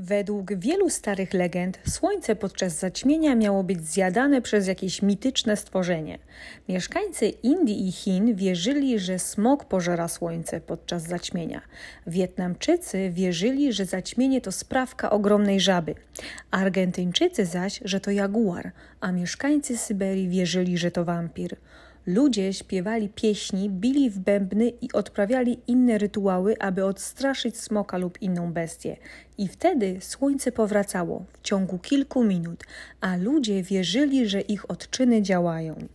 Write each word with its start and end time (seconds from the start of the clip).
Według 0.00 0.54
wielu 0.54 0.90
starych 0.90 1.34
legend, 1.34 1.78
słońce 1.88 2.36
podczas 2.36 2.78
zaćmienia 2.78 3.34
miało 3.34 3.64
być 3.64 3.86
zjadane 3.86 4.42
przez 4.42 4.66
jakieś 4.66 5.02
mityczne 5.02 5.56
stworzenie. 5.56 6.18
Mieszkańcy 6.68 7.28
Indii 7.28 7.88
i 7.88 7.92
Chin 7.92 8.34
wierzyli, 8.34 8.98
że 8.98 9.18
smok 9.18 9.64
pożera 9.64 10.08
słońce 10.08 10.60
podczas 10.60 11.02
zaćmienia. 11.02 11.62
Wietnamczycy 12.06 13.10
wierzyli, 13.10 13.72
że 13.72 13.84
zaćmienie 13.84 14.40
to 14.40 14.52
sprawka 14.52 15.10
ogromnej 15.10 15.60
żaby. 15.60 15.94
Argentyńczycy 16.50 17.46
zaś, 17.46 17.80
że 17.84 18.00
to 18.00 18.10
jaguar, 18.10 18.72
a 19.00 19.12
mieszkańcy 19.12 19.78
Syberii 19.78 20.28
wierzyli, 20.28 20.78
że 20.78 20.90
to 20.90 21.04
wampir. 21.04 21.56
Ludzie 22.06 22.52
śpiewali 22.52 23.08
pieśni, 23.08 23.70
bili 23.70 24.10
w 24.10 24.18
bębny 24.18 24.68
i 24.68 24.92
odprawiali 24.92 25.60
inne 25.66 25.98
rytuały, 25.98 26.56
aby 26.58 26.84
odstraszyć 26.84 27.56
smoka 27.56 27.98
lub 27.98 28.22
inną 28.22 28.52
bestię. 28.52 28.96
I 29.38 29.48
wtedy 29.48 29.96
słońce 30.00 30.52
powracało 30.52 31.24
w 31.32 31.42
ciągu 31.42 31.78
kilku 31.78 32.24
minut, 32.24 32.64
a 33.00 33.16
ludzie 33.16 33.62
wierzyli, 33.62 34.28
że 34.28 34.40
ich 34.40 34.70
odczyny 34.70 35.22
działają. 35.22 35.88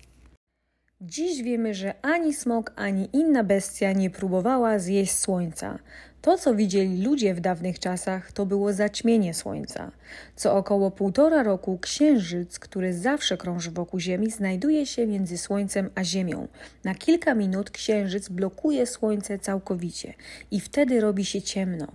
Dziś 1.02 1.44
wiemy, 1.44 1.74
że 1.74 1.94
ani 2.02 2.34
smok, 2.34 2.74
ani 2.76 3.10
inna 3.14 3.44
bestia 3.44 3.92
nie 3.92 4.10
próbowała 4.10 4.80
zjeść 4.80 5.14
słońca. 5.14 5.80
To, 6.24 6.38
co 6.38 6.56
widzieli 6.56 7.04
ludzie 7.04 7.34
w 7.34 7.40
dawnych 7.40 7.80
czasach, 7.80 8.32
to 8.32 8.46
było 8.46 8.74
zaćmienie 8.74 9.34
słońca. 9.34 9.92
Co 10.36 10.58
około 10.58 10.92
półtora 10.92 11.44
roku 11.44 11.78
księżyc, 11.78 12.60
który 12.60 12.94
zawsze 12.94 13.38
krąży 13.38 13.72
wokół 13.72 14.00
Ziemi, 14.00 14.32
znajduje 14.32 14.86
się 14.86 15.08
między 15.08 15.38
słońcem 15.38 15.90
a 15.96 16.04
Ziemią. 16.04 16.48
Na 16.84 16.96
kilka 16.96 17.36
minut 17.36 17.70
księżyc 17.72 18.30
blokuje 18.30 18.86
słońce 18.86 19.40
całkowicie 19.40 20.14
i 20.52 20.60
wtedy 20.60 21.02
robi 21.02 21.26
się 21.26 21.42
ciemno. 21.42 21.88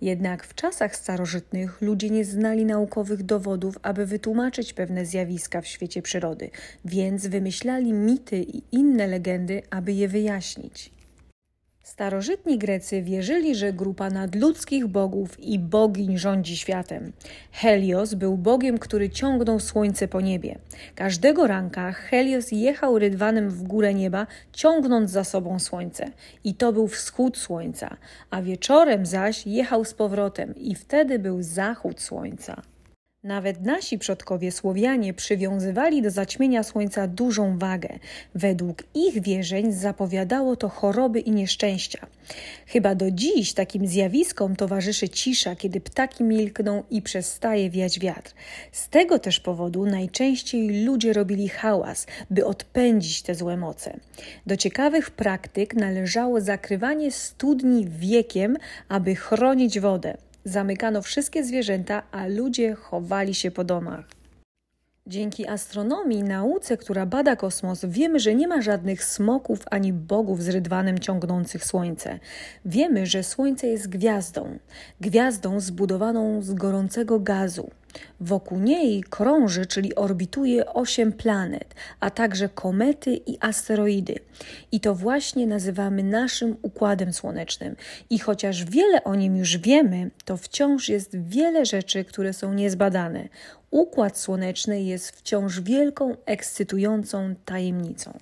Jednak 0.00 0.44
w 0.44 0.54
czasach 0.54 0.96
starożytnych 0.96 1.80
ludzie 1.80 2.10
nie 2.10 2.24
znali 2.24 2.64
naukowych 2.64 3.22
dowodów, 3.22 3.78
aby 3.82 4.06
wytłumaczyć 4.06 4.72
pewne 4.72 5.06
zjawiska 5.06 5.60
w 5.60 5.66
świecie 5.66 6.02
przyrody, 6.02 6.50
więc 6.84 7.26
wymyślali 7.26 7.92
mity 7.92 8.38
i 8.38 8.62
inne 8.72 9.06
legendy, 9.06 9.62
aby 9.70 9.92
je 9.92 10.08
wyjaśnić. 10.08 10.95
Starożytni 11.86 12.58
Grecy 12.58 13.02
wierzyli, 13.02 13.54
że 13.54 13.72
grupa 13.72 14.10
nadludzkich 14.10 14.86
bogów 14.86 15.40
i 15.40 15.58
bogiń 15.58 16.18
rządzi 16.18 16.56
światem. 16.56 17.12
Helios 17.52 18.14
był 18.14 18.36
bogiem, 18.36 18.78
który 18.78 19.10
ciągnął 19.10 19.60
słońce 19.60 20.08
po 20.08 20.20
niebie. 20.20 20.58
Każdego 20.94 21.46
ranka 21.46 21.92
Helios 21.92 22.52
jechał 22.52 22.98
rydwanem 22.98 23.50
w 23.50 23.62
górę 23.62 23.94
nieba, 23.94 24.26
ciągnąc 24.52 25.10
za 25.10 25.24
sobą 25.24 25.58
słońce. 25.58 26.10
I 26.44 26.54
to 26.54 26.72
był 26.72 26.88
wschód 26.88 27.38
słońca, 27.38 27.96
a 28.30 28.42
wieczorem 28.42 29.06
zaś 29.06 29.46
jechał 29.46 29.84
z 29.84 29.94
powrotem 29.94 30.54
i 30.56 30.74
wtedy 30.74 31.18
był 31.18 31.42
zachód 31.42 32.00
słońca. 32.00 32.62
Nawet 33.26 33.62
nasi 33.62 33.98
przodkowie 33.98 34.52
Słowianie 34.52 35.14
przywiązywali 35.14 36.02
do 36.02 36.10
zaćmienia 36.10 36.62
słońca 36.62 37.06
dużą 37.06 37.58
wagę. 37.58 37.88
Według 38.34 38.82
ich 38.94 39.22
wierzeń 39.22 39.72
zapowiadało 39.72 40.56
to 40.56 40.68
choroby 40.68 41.20
i 41.20 41.30
nieszczęścia. 41.30 42.06
Chyba 42.66 42.94
do 42.94 43.10
dziś 43.10 43.52
takim 43.52 43.86
zjawiskom 43.86 44.56
towarzyszy 44.56 45.08
cisza, 45.08 45.56
kiedy 45.56 45.80
ptaki 45.80 46.24
milkną 46.24 46.82
i 46.90 47.02
przestaje 47.02 47.70
wiać 47.70 48.00
wiatr. 48.00 48.34
Z 48.72 48.88
tego 48.88 49.18
też 49.18 49.40
powodu 49.40 49.86
najczęściej 49.86 50.84
ludzie 50.84 51.12
robili 51.12 51.48
hałas, 51.48 52.06
by 52.30 52.46
odpędzić 52.46 53.22
te 53.22 53.34
złe 53.34 53.56
moce. 53.56 53.96
Do 54.46 54.56
ciekawych 54.56 55.10
praktyk 55.10 55.74
należało 55.74 56.40
zakrywanie 56.40 57.12
studni 57.12 57.86
wiekiem, 57.88 58.56
aby 58.88 59.14
chronić 59.14 59.80
wodę 59.80 60.16
zamykano 60.46 61.02
wszystkie 61.02 61.44
zwierzęta, 61.44 62.02
a 62.10 62.26
ludzie 62.26 62.74
chowali 62.74 63.34
się 63.34 63.50
po 63.50 63.64
domach. 63.64 64.04
Dzięki 65.06 65.48
astronomii, 65.48 66.22
nauce, 66.22 66.76
która 66.76 67.06
bada 67.06 67.36
kosmos, 67.36 67.84
wiemy, 67.84 68.20
że 68.20 68.34
nie 68.34 68.48
ma 68.48 68.62
żadnych 68.62 69.04
smoków 69.04 69.64
ani 69.70 69.92
bogów 69.92 70.42
z 70.42 70.48
rydwanem 70.48 70.98
ciągnących 70.98 71.64
Słońce. 71.64 72.18
Wiemy, 72.64 73.06
że 73.06 73.22
Słońce 73.22 73.66
jest 73.66 73.88
gwiazdą, 73.88 74.58
gwiazdą 75.00 75.60
zbudowaną 75.60 76.42
z 76.42 76.54
gorącego 76.54 77.20
gazu. 77.20 77.70
Wokół 78.20 78.58
niej 78.58 79.02
krąży, 79.02 79.66
czyli 79.66 79.94
orbituje 79.94 80.66
osiem 80.66 81.12
planet, 81.12 81.74
a 82.00 82.10
także 82.10 82.48
komety 82.48 83.20
i 83.26 83.38
asteroidy. 83.40 84.14
I 84.72 84.80
to 84.80 84.94
właśnie 84.94 85.46
nazywamy 85.46 86.02
naszym 86.02 86.56
układem 86.62 87.12
słonecznym. 87.12 87.76
I 88.10 88.18
chociaż 88.18 88.64
wiele 88.64 89.04
o 89.04 89.14
nim 89.14 89.36
już 89.36 89.58
wiemy, 89.58 90.10
to 90.24 90.36
wciąż 90.36 90.88
jest 90.88 91.16
wiele 91.18 91.66
rzeczy, 91.66 92.04
które 92.04 92.32
są 92.32 92.54
niezbadane. 92.54 93.28
Układ 93.70 94.18
słoneczny 94.18 94.82
jest 94.82 95.10
wciąż 95.10 95.60
wielką, 95.60 96.16
ekscytującą 96.26 97.34
tajemnicą. 97.44 98.18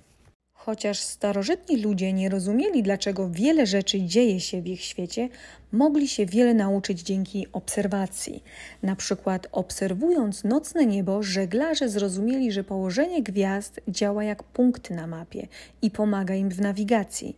Chociaż 0.65 0.99
starożytni 0.99 1.77
ludzie 1.77 2.13
nie 2.13 2.29
rozumieli, 2.29 2.83
dlaczego 2.83 3.29
wiele 3.29 3.65
rzeczy 3.65 4.01
dzieje 4.01 4.39
się 4.39 4.61
w 4.61 4.67
ich 4.67 4.81
świecie, 4.81 5.29
mogli 5.71 6.07
się 6.07 6.25
wiele 6.25 6.53
nauczyć 6.53 7.01
dzięki 7.01 7.47
obserwacji. 7.51 8.43
Na 8.83 8.95
przykład, 8.95 9.47
obserwując 9.51 10.43
nocne 10.43 10.85
niebo, 10.85 11.23
żeglarze 11.23 11.89
zrozumieli, 11.89 12.51
że 12.51 12.63
położenie 12.63 13.23
gwiazd 13.23 13.81
działa 13.87 14.23
jak 14.23 14.43
punkty 14.43 14.93
na 14.93 15.07
mapie 15.07 15.47
i 15.81 15.91
pomaga 15.91 16.35
im 16.35 16.49
w 16.49 16.61
nawigacji. 16.61 17.37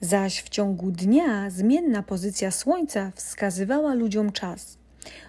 Zaś 0.00 0.42
w 0.42 0.48
ciągu 0.48 0.90
dnia 0.90 1.50
zmienna 1.50 2.02
pozycja 2.02 2.50
Słońca 2.50 3.12
wskazywała 3.14 3.94
ludziom 3.94 4.32
czas. 4.32 4.78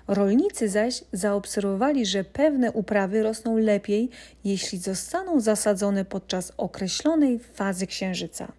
Rolnicy 0.07 0.69
zaś 0.69 1.03
zaobserwowali, 1.13 2.05
że 2.05 2.23
pewne 2.23 2.71
uprawy 2.71 3.23
rosną 3.23 3.57
lepiej, 3.57 4.09
jeśli 4.43 4.79
zostaną 4.79 5.39
zasadzone 5.39 6.05
podczas 6.05 6.51
określonej 6.57 7.39
fazy 7.39 7.87
księżyca. 7.87 8.51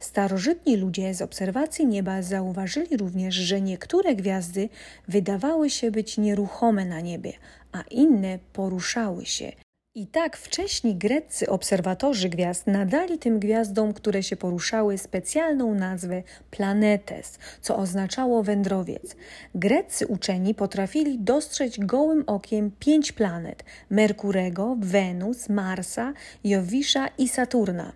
Starożytni 0.00 0.76
ludzie 0.76 1.14
z 1.14 1.22
obserwacji 1.22 1.86
nieba 1.86 2.22
zauważyli 2.22 2.96
również, 2.96 3.34
że 3.34 3.60
niektóre 3.60 4.14
gwiazdy 4.14 4.68
wydawały 5.08 5.70
się 5.70 5.90
być 5.90 6.18
nieruchome 6.18 6.84
na 6.84 7.00
niebie, 7.00 7.32
a 7.72 7.82
inne 7.90 8.38
poruszały 8.52 9.26
się, 9.26 9.52
i 9.96 10.06
tak 10.06 10.36
wcześni 10.36 10.94
greccy 10.96 11.50
obserwatorzy 11.50 12.28
gwiazd 12.28 12.66
nadali 12.66 13.18
tym 13.18 13.38
gwiazdom, 13.38 13.92
które 13.92 14.22
się 14.22 14.36
poruszały, 14.36 14.98
specjalną 14.98 15.74
nazwę 15.74 16.22
planetes, 16.50 17.38
co 17.60 17.76
oznaczało 17.76 18.42
wędrowiec. 18.42 19.16
Greccy 19.54 20.06
uczeni 20.06 20.54
potrafili 20.54 21.18
dostrzec 21.18 21.78
gołym 21.78 22.24
okiem 22.26 22.70
pięć 22.78 23.12
planet: 23.12 23.64
Merkurego, 23.90 24.76
Wenus, 24.80 25.48
Marsa, 25.48 26.12
Jowisza 26.44 27.08
i 27.18 27.28
Saturna. 27.28 27.92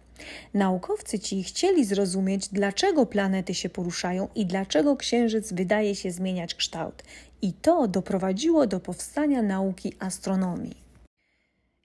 Naukowcy 0.54 1.18
ci 1.18 1.42
chcieli 1.42 1.84
zrozumieć, 1.84 2.48
dlaczego 2.48 3.06
planety 3.06 3.54
się 3.54 3.68
poruszają 3.68 4.28
i 4.34 4.46
dlaczego 4.46 4.96
Księżyc 4.96 5.52
wydaje 5.52 5.94
się 5.94 6.10
zmieniać 6.10 6.54
kształt. 6.54 7.02
I 7.42 7.52
to 7.52 7.88
doprowadziło 7.88 8.66
do 8.66 8.80
powstania 8.80 9.42
nauki 9.42 9.92
astronomii. 9.98 10.87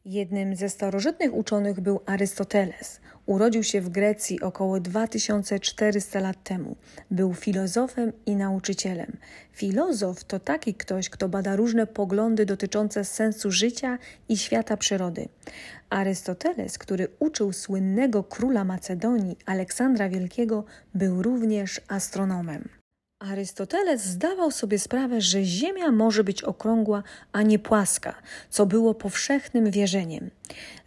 Jednym 0.06 0.56
ze 0.56 0.70
starożytnych 0.70 1.34
uczonych 1.34 1.80
był 1.80 2.00
Arystoteles. 2.06 3.00
Urodził 3.26 3.64
się 3.64 3.82
w 3.82 3.90
Grecji 3.90 4.42
około 4.42 4.80
2400 4.80 6.20
lat 6.20 6.44
temu. 6.44 6.76
Był 7.12 7.34
filozofem 7.34 8.12
i 8.26 8.36
nauczycielem. 8.36 9.18
Filozof 9.52 10.24
to 10.24 10.40
taki 10.40 10.74
ktoś, 10.74 11.10
kto 11.10 11.30
bada 11.30 11.56
różne 11.56 11.88
poglądy 11.88 12.46
dotyczące 12.46 13.06
sensu 13.06 13.52
życia 13.52 13.98
i 14.30 14.38
świata 14.38 14.78
przyrody. 14.78 15.30
Arystoteles, 15.90 16.78
który 16.78 17.08
uczył 17.20 17.54
słynnego 17.54 18.24
króla 18.24 18.64
Macedonii, 18.64 19.38
Aleksandra 19.46 20.10
Wielkiego, 20.10 20.64
był 20.96 21.22
również 21.22 21.82
astronomem. 21.88 22.83
Arystoteles 23.32 24.06
zdawał 24.06 24.52
sobie 24.52 24.80
sprawę, 24.80 25.22
że 25.22 25.44
Ziemia 25.44 25.92
może 25.92 26.24
być 26.24 26.44
okrągła, 26.44 27.04
a 27.32 27.42
nie 27.42 27.60
płaska, 27.60 28.16
co 28.50 28.66
było 28.66 28.94
powszechnym 28.94 29.72
wierzeniem. 29.72 30.30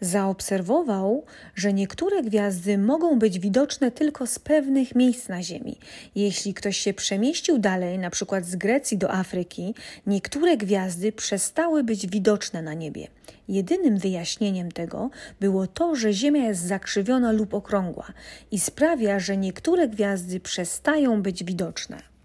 Zaobserwował, 0.01 1.25
że 1.55 1.73
niektóre 1.73 2.23
gwiazdy 2.23 2.79
mogą 2.79 3.19
być 3.19 3.39
widoczne 3.39 3.91
tylko 3.91 4.27
z 4.27 4.39
pewnych 4.39 4.95
miejsc 4.95 5.29
na 5.29 5.43
Ziemi. 5.43 5.79
Jeśli 6.15 6.55
ktoś 6.55 6.77
się 6.77 6.95
przemieścił 6.95 7.59
dalej, 7.59 7.99
na 7.99 8.11
przykład 8.11 8.47
z 8.47 8.57
Grecji 8.57 8.99
do 8.99 9.13
Afryki, 9.13 9.75
niektóre 10.07 10.57
gwiazdy 10.57 11.13
przestały 11.13 11.85
być 11.85 12.07
widoczne 12.07 12.63
na 12.63 12.75
niebie. 12.75 13.09
Jedynym 13.49 13.99
wyjaśnieniem 13.99 14.73
tego 14.73 15.11
było 15.41 15.67
to, 15.67 15.97
że 15.97 16.13
Ziemia 16.13 16.45
jest 16.45 16.63
zakrzywiona 16.63 17.33
lub 17.33 17.55
okrągła 17.55 18.07
i 18.51 18.61
sprawia, 18.61 19.19
że 19.19 19.37
niektóre 19.37 19.89
gwiazdy 19.89 20.41
przestają 20.41 21.23
być 21.23 21.45
widoczne. 21.45 22.17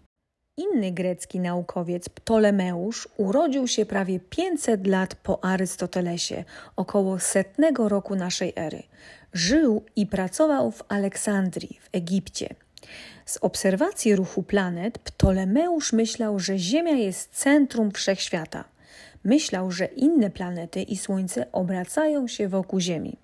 Inny 0.61 0.91
grecki 0.91 1.39
naukowiec, 1.39 2.09
Ptolemeusz, 2.09 3.07
urodził 3.17 3.67
się 3.67 3.85
prawie 3.85 4.19
500 4.19 4.87
lat 4.87 5.15
po 5.15 5.43
Arystotelesie, 5.43 6.43
około 6.75 7.19
setnego 7.19 7.89
roku 7.89 8.15
naszej 8.15 8.53
ery. 8.55 8.83
Żył 9.33 9.83
i 9.95 10.07
pracował 10.07 10.71
w 10.71 10.83
Aleksandrii, 10.87 11.79
w 11.81 11.89
Egipcie. 11.91 12.55
Z 13.25 13.37
obserwacji 13.37 14.15
ruchu 14.15 14.43
planet 14.43 14.99
Ptolemeusz 14.99 15.93
myślał, 15.93 16.39
że 16.39 16.57
Ziemia 16.57 16.95
jest 16.95 17.29
centrum 17.31 17.91
wszechświata. 17.91 18.63
Myślał, 19.23 19.71
że 19.71 19.85
inne 19.85 20.29
planety 20.29 20.81
i 20.81 20.97
Słońce 20.97 21.51
obracają 21.51 22.27
się 22.27 22.47
wokół 22.47 22.79
Ziemi. 22.79 23.17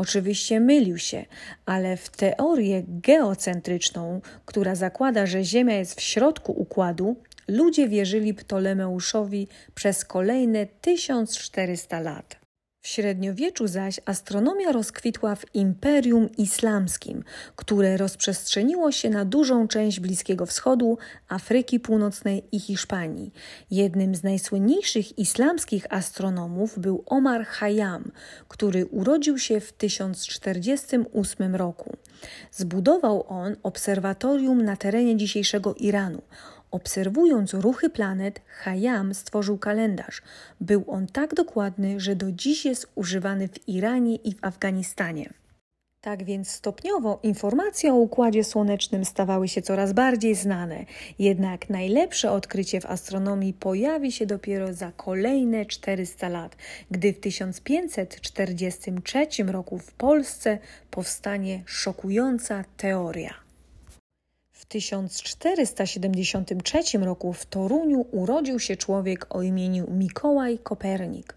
Oczywiście 0.00 0.60
mylił 0.60 0.98
się, 0.98 1.24
ale 1.66 1.96
w 1.96 2.10
teorię 2.10 2.82
geocentryczną, 2.86 4.20
która 4.46 4.74
zakłada, 4.74 5.26
że 5.26 5.44
Ziemia 5.44 5.74
jest 5.74 6.00
w 6.00 6.02
środku 6.02 6.52
układu, 6.52 7.16
ludzie 7.48 7.88
wierzyli 7.88 8.34
Ptolemeuszowi 8.34 9.48
przez 9.74 10.04
kolejne 10.04 10.66
1400 10.66 12.00
lat. 12.00 12.39
W 12.82 12.88
średniowieczu 12.88 13.66
zaś 13.66 14.00
astronomia 14.06 14.72
rozkwitła 14.72 15.34
w 15.34 15.54
Imperium 15.54 16.28
Islamskim, 16.38 17.24
które 17.56 17.96
rozprzestrzeniło 17.96 18.92
się 18.92 19.10
na 19.10 19.24
dużą 19.24 19.68
część 19.68 20.00
Bliskiego 20.00 20.46
Wschodu, 20.46 20.98
Afryki 21.28 21.80
Północnej 21.80 22.44
i 22.52 22.60
Hiszpanii. 22.60 23.32
Jednym 23.70 24.14
z 24.14 24.22
najsłynniejszych 24.22 25.18
islamskich 25.18 25.92
astronomów 25.92 26.78
był 26.78 27.02
Omar 27.06 27.46
Khayyam, 27.46 28.12
który 28.48 28.86
urodził 28.86 29.38
się 29.38 29.60
w 29.60 29.72
1048 29.72 31.56
roku. 31.56 31.96
Zbudował 32.52 33.24
on 33.28 33.56
obserwatorium 33.62 34.62
na 34.62 34.76
terenie 34.76 35.16
dzisiejszego 35.16 35.74
Iranu. 35.74 36.22
Obserwując 36.70 37.54
ruchy 37.54 37.90
planet, 37.90 38.40
Hayam 38.46 39.14
stworzył 39.14 39.58
kalendarz. 39.58 40.22
Był 40.60 40.84
on 40.86 41.06
tak 41.06 41.34
dokładny, 41.34 42.00
że 42.00 42.16
do 42.16 42.32
dziś 42.32 42.64
jest 42.64 42.92
używany 42.94 43.48
w 43.48 43.68
Iranie 43.68 44.16
i 44.16 44.34
w 44.34 44.44
Afganistanie. 44.44 45.30
Tak 46.00 46.24
więc 46.24 46.50
stopniowo 46.50 47.20
informacje 47.22 47.92
o 47.92 47.96
układzie 47.96 48.44
słonecznym 48.44 49.04
stawały 49.04 49.48
się 49.48 49.62
coraz 49.62 49.92
bardziej 49.92 50.34
znane, 50.34 50.84
jednak 51.18 51.70
najlepsze 51.70 52.32
odkrycie 52.32 52.80
w 52.80 52.86
astronomii 52.86 53.54
pojawi 53.54 54.12
się 54.12 54.26
dopiero 54.26 54.74
za 54.74 54.92
kolejne 54.92 55.66
400 55.66 56.28
lat, 56.28 56.56
gdy 56.90 57.12
w 57.12 57.20
1543 57.20 59.26
roku 59.46 59.78
w 59.78 59.92
Polsce 59.92 60.58
powstanie 60.90 61.62
szokująca 61.66 62.64
teoria. 62.76 63.49
W 64.70 64.72
1473 64.72 66.98
roku 66.98 67.32
w 67.32 67.46
Toruniu 67.46 68.06
urodził 68.10 68.58
się 68.58 68.76
człowiek 68.76 69.26
o 69.30 69.42
imieniu 69.42 69.90
Mikołaj 69.90 70.58
Kopernik. 70.58 71.34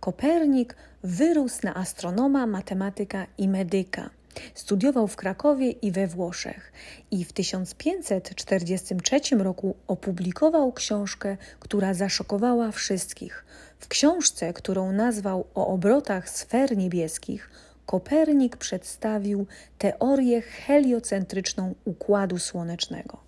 Kopernik 0.00 0.76
wyrósł 1.02 1.60
na 1.62 1.74
astronoma, 1.74 2.46
matematyka 2.46 3.26
i 3.38 3.48
medyka. 3.48 4.10
Studiował 4.54 5.08
w 5.08 5.16
Krakowie 5.16 5.70
i 5.70 5.92
we 5.92 6.06
Włoszech 6.06 6.72
i 7.10 7.24
w 7.24 7.32
1543 7.32 9.36
roku 9.36 9.76
opublikował 9.86 10.72
książkę, 10.72 11.36
która 11.60 11.94
zaszokowała 11.94 12.70
wszystkich. 12.70 13.44
W 13.78 13.88
książce, 13.88 14.52
którą 14.52 14.92
nazwał 14.92 15.46
o 15.54 15.66
obrotach 15.66 16.30
sfer 16.30 16.76
niebieskich, 16.76 17.50
Kopernik 17.86 18.56
przedstawił 18.56 19.46
teorię 19.78 20.40
heliocentryczną 20.40 21.74
układu 21.84 22.38
słonecznego. 22.38 23.26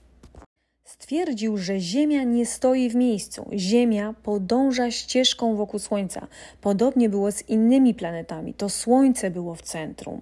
Stwierdził, 0.84 1.58
że 1.58 1.80
Ziemia 1.80 2.22
nie 2.22 2.46
stoi 2.46 2.90
w 2.90 2.94
miejscu. 2.94 3.50
Ziemia 3.52 4.14
podąża 4.22 4.90
ścieżką 4.90 5.56
wokół 5.56 5.80
Słońca. 5.80 6.26
Podobnie 6.60 7.08
było 7.08 7.32
z 7.32 7.48
innymi 7.48 7.94
planetami. 7.94 8.54
To 8.54 8.68
Słońce 8.68 9.30
było 9.30 9.54
w 9.54 9.62
centrum, 9.62 10.20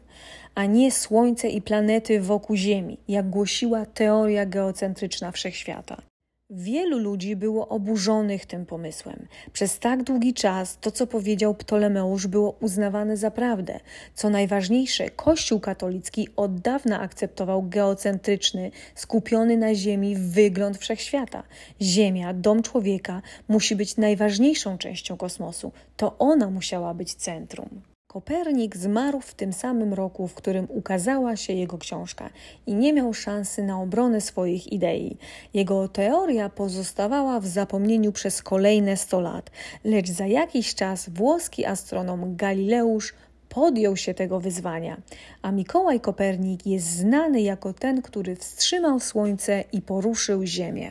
a 0.55 0.67
nie 0.67 0.93
Słońce 0.93 1.49
i 1.49 1.63
planety 1.63 2.21
wokół 2.21 2.57
Ziemi, 2.57 2.99
jak 3.09 3.31
głosiła 3.31 3.87
teoria 3.87 4.47
geocentryczna 4.47 5.33
wszechświata. 5.33 6.03
Wielu 6.51 6.99
ludzi 6.99 7.37
było 7.37 7.69
oburzonych 7.69 8.47
tym 8.47 8.67
pomysłem. 8.67 9.27
Przez 9.53 9.79
tak 9.79 10.03
długi 10.03 10.35
czas 10.35 10.79
to, 10.81 10.91
co 10.91 11.07
powiedział 11.07 11.55
Ptolemeusz, 11.55 12.27
było 12.27 12.57
uznawane 12.61 13.17
za 13.17 13.31
prawdę. 13.31 13.81
Co 14.15 14.31
najważniejsze, 14.31 15.11
Kościół 15.11 15.61
katolicki 15.61 16.29
od 16.37 16.61
dawna 16.61 17.01
akceptował 17.01 17.63
geocentryczny, 17.63 18.71
skupiony 18.95 19.57
na 19.57 19.75
Ziemi 19.75 20.17
wygląd 20.17 20.79
wszechświata. 20.79 21.43
Ziemia, 21.83 22.35
dom 22.35 22.63
człowieka, 22.63 23.23
musi 23.49 23.77
być 23.77 23.97
najważniejszą 23.97 24.79
częścią 24.79 25.17
kosmosu. 25.17 25.73
To 25.97 26.19
ona 26.19 26.51
musiała 26.51 26.95
być 26.95 27.15
centrum. 27.15 27.96
Kopernik 28.17 28.77
zmarł 28.77 29.21
w 29.21 29.35
tym 29.35 29.53
samym 29.53 29.95
roku, 29.95 30.29
w 30.29 30.35
którym 30.35 30.67
ukazała 30.71 31.37
się 31.37 31.53
jego 31.53 31.79
książka 31.79 32.31
i 32.67 32.75
nie 32.75 32.93
miał 32.93 33.15
szansy 33.15 33.63
na 33.63 33.81
obronę 33.81 34.21
swoich 34.21 34.73
idei. 34.73 35.17
Jego 35.55 35.89
teoria 35.89 36.49
pozostawała 36.49 37.41
w 37.41 37.47
zapomnieniu 37.47 38.13
przez 38.13 38.43
kolejne 38.43 38.97
100 38.97 39.21
lat, 39.21 39.51
lecz 39.85 40.11
za 40.11 40.27
jakiś 40.27 40.75
czas 40.75 41.09
włoski 41.09 41.65
astronom 41.65 42.37
Galileusz 42.37 43.15
podjął 43.49 43.97
się 43.97 44.15
tego 44.15 44.41
wyzwania, 44.41 44.97
a 45.43 45.53
Mikołaj 45.53 46.01
Kopernik 46.01 46.67
jest 46.67 46.87
znany 46.87 47.41
jako 47.41 47.73
ten, 47.73 48.03
który 48.03 48.37
wstrzymał 48.37 49.01
Słońce 49.01 49.65
i 49.73 49.83
poruszył 49.83 50.47
Ziemię. 50.47 50.91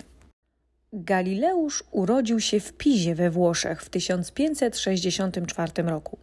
Galileusz 0.94 1.84
urodził 1.92 2.40
się 2.40 2.60
w 2.60 2.74
Pizie 2.74 3.16
we 3.16 3.30
Włoszech 3.30 3.82
w 3.82 3.90
1564 3.90 5.84
roku. 5.84 6.18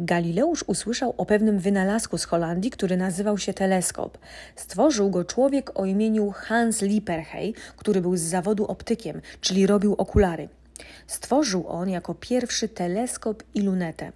Galileusz 0.00 0.64
usłyszał 0.66 1.14
o 1.16 1.26
pewnym 1.26 1.58
wynalazku 1.58 2.18
z 2.18 2.24
Holandii, 2.24 2.70
który 2.70 2.96
nazywał 2.96 3.38
się 3.38 3.54
teleskop. 3.54 4.18
Stworzył 4.56 5.10
go 5.10 5.24
człowiek 5.24 5.80
o 5.80 5.84
imieniu 5.84 6.30
Hans 6.30 6.82
Lipperhey, 6.82 7.54
który 7.76 8.00
był 8.00 8.16
z 8.16 8.20
zawodu 8.20 8.66
optykiem, 8.66 9.20
czyli 9.40 9.66
robił 9.66 9.94
okulary. 9.94 10.48
Stworzył 11.06 11.68
on 11.68 11.88
jako 11.88 12.14
pierwszy 12.14 12.68
teleskop 12.68 13.42
i 13.54 13.60
lunetę. 13.60 14.12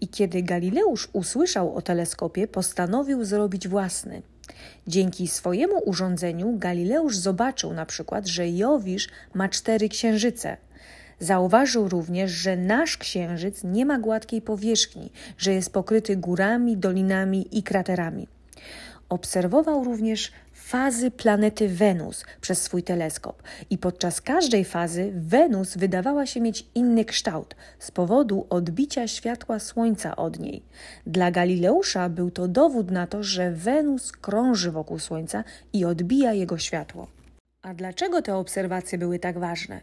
I 0.00 0.08
kiedy 0.08 0.42
Galileusz 0.42 1.08
usłyszał 1.12 1.76
o 1.76 1.82
teleskopie, 1.82 2.48
postanowił 2.48 3.24
zrobić 3.24 3.68
własny. 3.68 4.22
Dzięki 4.86 5.28
swojemu 5.28 5.78
urządzeniu 5.84 6.58
Galileusz 6.58 7.16
zobaczył 7.16 7.72
na 7.72 7.86
przykład, 7.86 8.26
że 8.26 8.48
Jowisz 8.48 9.08
ma 9.34 9.48
cztery 9.48 9.88
księżyce– 9.88 10.56
Zauważył 11.20 11.88
również, 11.88 12.30
że 12.30 12.56
nasz 12.56 12.96
księżyc 12.96 13.64
nie 13.64 13.86
ma 13.86 13.98
gładkiej 13.98 14.42
powierzchni, 14.42 15.10
że 15.38 15.52
jest 15.52 15.72
pokryty 15.72 16.16
górami, 16.16 16.76
dolinami 16.76 17.58
i 17.58 17.62
kraterami. 17.62 18.28
Obserwował 19.08 19.84
również 19.84 20.32
fazy 20.52 21.10
planety 21.10 21.68
Wenus 21.68 22.24
przez 22.40 22.62
swój 22.62 22.82
teleskop 22.82 23.42
i 23.70 23.78
podczas 23.78 24.20
każdej 24.20 24.64
fazy 24.64 25.12
Wenus 25.14 25.76
wydawała 25.76 26.26
się 26.26 26.40
mieć 26.40 26.66
inny 26.74 27.04
kształt 27.04 27.56
z 27.78 27.90
powodu 27.90 28.46
odbicia 28.50 29.08
światła 29.08 29.58
Słońca 29.58 30.16
od 30.16 30.38
niej. 30.38 30.62
Dla 31.06 31.30
Galileusza 31.30 32.08
był 32.08 32.30
to 32.30 32.48
dowód 32.48 32.90
na 32.90 33.06
to, 33.06 33.22
że 33.22 33.52
Wenus 33.52 34.12
krąży 34.12 34.70
wokół 34.70 34.98
Słońca 34.98 35.44
i 35.72 35.84
odbija 35.84 36.32
jego 36.32 36.58
światło. 36.58 37.06
A 37.62 37.74
dlaczego 37.74 38.22
te 38.22 38.36
obserwacje 38.36 38.98
były 38.98 39.18
tak 39.18 39.38
ważne? 39.38 39.80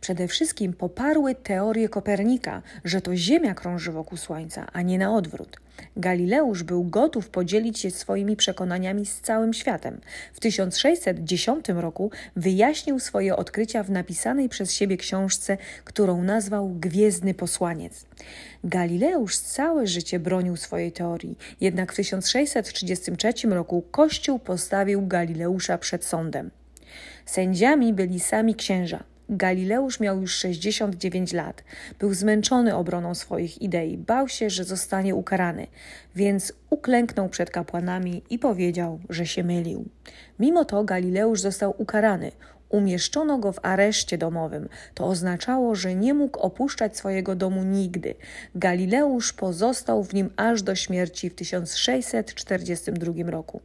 Przede 0.00 0.28
wszystkim 0.28 0.72
poparły 0.72 1.34
teorię 1.34 1.88
Kopernika, 1.88 2.62
że 2.84 3.00
to 3.00 3.16
Ziemia 3.16 3.54
krąży 3.54 3.92
wokół 3.92 4.18
Słońca, 4.18 4.66
a 4.72 4.82
nie 4.82 4.98
na 4.98 5.14
odwrót. 5.14 5.56
Galileusz 5.96 6.62
był 6.62 6.84
gotów 6.84 7.28
podzielić 7.28 7.78
się 7.78 7.90
swoimi 7.90 8.36
przekonaniami 8.36 9.06
z 9.06 9.20
całym 9.20 9.54
światem. 9.54 10.00
W 10.32 10.40
1610 10.40 11.68
roku 11.68 12.10
wyjaśnił 12.36 13.00
swoje 13.00 13.36
odkrycia 13.36 13.82
w 13.82 13.90
napisanej 13.90 14.48
przez 14.48 14.72
siebie 14.72 14.96
książce, 14.96 15.58
którą 15.84 16.22
nazwał 16.22 16.68
Gwiezdny 16.68 17.34
Posłaniec. 17.34 18.06
Galileusz 18.64 19.38
całe 19.38 19.86
życie 19.86 20.18
bronił 20.18 20.56
swojej 20.56 20.92
teorii, 20.92 21.38
jednak 21.60 21.92
w 21.92 21.96
1633 21.96 23.48
roku 23.48 23.84
Kościół 23.90 24.38
postawił 24.38 25.06
Galileusza 25.06 25.78
przed 25.78 26.04
sądem. 26.04 26.50
Sędziami 27.30 27.92
byli 27.92 28.20
sami 28.20 28.54
księża. 28.54 29.04
Galileusz 29.28 30.00
miał 30.00 30.20
już 30.20 30.34
69 30.34 31.32
lat. 31.32 31.64
Był 31.98 32.14
zmęczony 32.14 32.76
obroną 32.76 33.14
swoich 33.14 33.62
idei, 33.62 33.98
bał 33.98 34.28
się, 34.28 34.50
że 34.50 34.64
zostanie 34.64 35.14
ukarany, 35.14 35.66
więc 36.16 36.52
uklęknął 36.70 37.28
przed 37.28 37.50
kapłanami 37.50 38.22
i 38.30 38.38
powiedział, 38.38 39.00
że 39.08 39.26
się 39.26 39.44
mylił. 39.44 39.84
Mimo 40.38 40.64
to 40.64 40.84
Galileusz 40.84 41.40
został 41.40 41.74
ukarany. 41.78 42.32
Umieszczono 42.68 43.38
go 43.38 43.52
w 43.52 43.60
areszcie 43.62 44.18
domowym. 44.18 44.68
To 44.94 45.06
oznaczało, 45.06 45.74
że 45.74 45.94
nie 45.94 46.14
mógł 46.14 46.40
opuszczać 46.40 46.96
swojego 46.96 47.34
domu 47.34 47.62
nigdy. 47.62 48.14
Galileusz 48.54 49.32
pozostał 49.32 50.04
w 50.04 50.14
nim 50.14 50.30
aż 50.36 50.62
do 50.62 50.74
śmierci 50.74 51.30
w 51.30 51.34
1642 51.34 53.30
roku. 53.30 53.60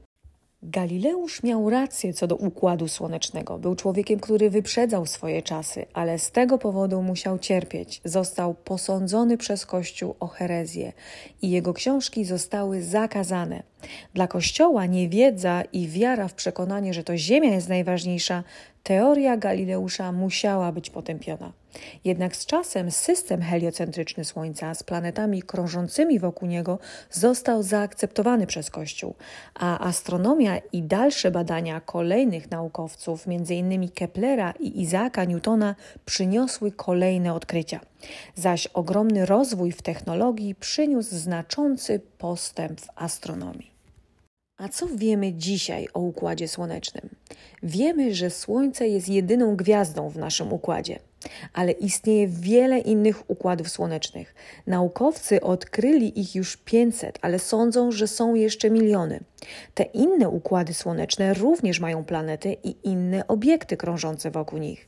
Galileusz 0.68 1.44
miał 1.44 1.70
rację 1.70 2.14
co 2.14 2.28
do 2.28 2.36
układu 2.36 2.88
słonecznego. 2.88 3.58
Był 3.58 3.76
człowiekiem, 3.76 4.20
który 4.20 4.50
wyprzedzał 4.50 5.06
swoje 5.06 5.42
czasy, 5.42 5.86
ale 5.94 6.20
z 6.20 6.32
tego 6.32 6.58
powodu 6.58 7.02
musiał 7.02 7.40
cierpieć. 7.40 8.02
Został 8.06 8.54
posądzony 8.54 9.38
przez 9.38 9.66
Kościół 9.66 10.16
o 10.20 10.28
herezję 10.28 10.94
i 11.42 11.50
jego 11.50 11.74
książki 11.74 12.26
zostały 12.26 12.82
zakazane. 12.82 13.64
Dla 14.14 14.28
Kościoła 14.28 14.86
niewiedza 14.86 15.64
i 15.74 15.88
wiara 15.88 16.28
w 16.28 16.34
przekonanie, 16.34 16.94
że 16.94 17.04
to 17.04 17.18
Ziemia 17.18 17.54
jest 17.56 17.70
najważniejsza, 17.70 18.44
teoria 18.84 19.38
Galileusza 19.38 20.12
musiała 20.12 20.72
być 20.72 20.90
potępiona. 20.90 21.52
Jednak 22.04 22.36
z 22.36 22.46
czasem 22.46 22.92
system 22.92 23.42
heliocentryczny 23.42 24.26
Słońca 24.26 24.74
z 24.74 24.84
planetami 24.84 25.42
krążącymi 25.42 26.20
wokół 26.20 26.48
niego 26.48 26.80
został 27.12 27.64
zaakceptowany 27.64 28.48
przez 28.48 28.72
Kościół, 28.72 29.16
a 29.54 29.88
astronomia 29.88 30.58
i 30.72 30.84
dalsze 30.84 31.32
badania 31.32 31.82
kolejnych 31.82 32.52
naukowców, 32.52 33.28
m.in. 33.28 33.90
Keplera 33.90 34.54
i 34.60 34.82
Izaaka 34.82 35.26
Newtona, 35.26 35.76
przyniosły 36.06 36.72
kolejne 36.72 37.34
odkrycia. 37.34 37.80
Zaś 38.36 38.68
ogromny 38.68 39.26
rozwój 39.26 39.72
w 39.72 39.82
technologii 39.82 40.56
przyniósł 40.56 41.16
znaczący 41.16 42.02
postęp 42.18 42.82
w 42.82 42.88
astronomii. 42.96 43.75
A 44.58 44.70
co 44.70 44.88
wiemy 44.88 45.34
dzisiaj 45.34 45.88
o 45.94 46.00
Układzie 46.00 46.48
Słonecznym? 46.48 47.10
Wiemy, 47.64 48.16
że 48.16 48.30
Słońce 48.30 48.88
jest 48.88 49.10
jedyną 49.10 49.56
gwiazdą 49.56 50.10
w 50.10 50.18
naszym 50.18 50.54
układzie, 50.54 51.00
ale 51.54 51.72
istnieje 51.72 52.28
wiele 52.28 52.80
innych 52.80 53.30
układów 53.30 53.70
słonecznych. 53.70 54.36
Naukowcy 54.68 55.42
odkryli 55.42 56.20
ich 56.20 56.36
już 56.36 56.58
500, 56.58 57.20
ale 57.22 57.40
sądzą, 57.40 57.92
że 57.92 58.08
są 58.08 58.36
jeszcze 58.36 58.70
miliony. 58.70 59.20
Te 59.74 59.84
inne 59.84 60.30
układy 60.30 60.74
słoneczne 60.74 61.34
również 61.34 61.80
mają 61.80 62.04
planety 62.04 62.58
i 62.64 62.76
inne 62.84 63.28
obiekty 63.28 63.78
krążące 63.78 64.32
wokół 64.32 64.60
nich. 64.60 64.88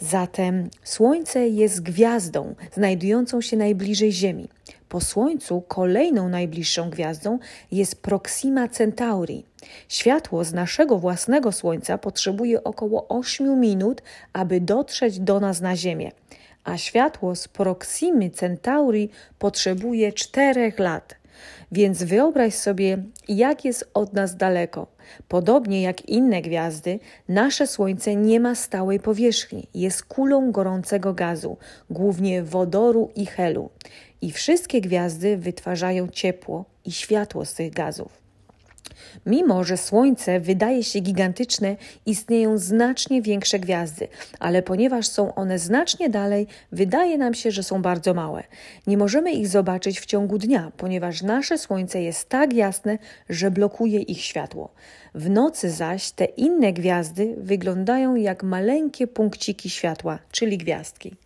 Zatem 0.00 0.70
Słońce 0.84 1.48
jest 1.48 1.82
gwiazdą 1.82 2.54
znajdującą 2.74 3.40
się 3.40 3.56
najbliżej 3.56 4.12
Ziemi. 4.12 4.48
Po 4.88 5.00
Słońcu 5.00 5.60
kolejną 5.68 6.28
najbliższą 6.28 6.90
gwiazdą 6.90 7.38
jest 7.72 8.02
Proxima 8.02 8.68
Centauri. 8.68 9.44
Światło 9.88 10.44
z 10.44 10.52
naszego 10.52 10.98
własnego 10.98 11.52
Słońca 11.52 11.98
potrzebuje 11.98 12.64
około 12.64 13.08
8 13.08 13.60
minut, 13.60 14.02
aby 14.32 14.60
dotrzeć 14.60 15.20
do 15.20 15.40
nas 15.40 15.60
na 15.60 15.76
Ziemię, 15.76 16.12
a 16.64 16.78
światło 16.78 17.36
z 17.36 17.48
Proximy 17.48 18.30
Centauri 18.30 19.10
potrzebuje 19.38 20.12
4 20.12 20.72
lat. 20.78 21.16
Więc 21.72 22.02
wyobraź 22.02 22.54
sobie, 22.54 22.98
jak 23.28 23.64
jest 23.64 23.90
od 23.94 24.12
nas 24.12 24.36
daleko. 24.36 24.86
Podobnie 25.28 25.82
jak 25.82 26.08
inne 26.08 26.42
gwiazdy, 26.42 26.98
nasze 27.28 27.66
Słońce 27.66 28.16
nie 28.16 28.40
ma 28.40 28.54
stałej 28.54 29.00
powierzchni, 29.00 29.66
jest 29.74 30.04
kulą 30.04 30.52
gorącego 30.52 31.14
gazu, 31.14 31.56
głównie 31.90 32.42
wodoru 32.42 33.10
i 33.14 33.26
helu. 33.26 33.70
I 34.22 34.32
wszystkie 34.32 34.80
gwiazdy 34.80 35.36
wytwarzają 35.36 36.08
ciepło 36.08 36.64
i 36.84 36.92
światło 36.92 37.44
z 37.44 37.54
tych 37.54 37.72
gazów. 37.72 38.26
Mimo, 39.26 39.64
że 39.64 39.76
Słońce 39.76 40.40
wydaje 40.40 40.84
się 40.84 41.00
gigantyczne, 41.00 41.76
istnieją 42.06 42.58
znacznie 42.58 43.22
większe 43.22 43.58
gwiazdy, 43.58 44.08
ale 44.40 44.62
ponieważ 44.62 45.08
są 45.08 45.34
one 45.34 45.58
znacznie 45.58 46.10
dalej, 46.10 46.46
wydaje 46.72 47.18
nam 47.18 47.34
się, 47.34 47.50
że 47.50 47.62
są 47.62 47.82
bardzo 47.82 48.14
małe. 48.14 48.42
Nie 48.86 48.96
możemy 48.96 49.32
ich 49.32 49.48
zobaczyć 49.48 50.00
w 50.00 50.06
ciągu 50.06 50.38
dnia, 50.38 50.72
ponieważ 50.76 51.22
nasze 51.22 51.58
Słońce 51.58 52.02
jest 52.02 52.28
tak 52.28 52.52
jasne, 52.52 52.98
że 53.28 53.50
blokuje 53.50 54.00
ich 54.00 54.20
światło. 54.20 54.70
W 55.14 55.30
nocy 55.30 55.70
zaś 55.70 56.10
te 56.10 56.24
inne 56.24 56.72
gwiazdy 56.72 57.34
wyglądają 57.38 58.14
jak 58.14 58.42
maleńkie 58.42 59.06
punkciki 59.06 59.70
światła, 59.70 60.18
czyli 60.32 60.58
gwiazdki. 60.58 61.16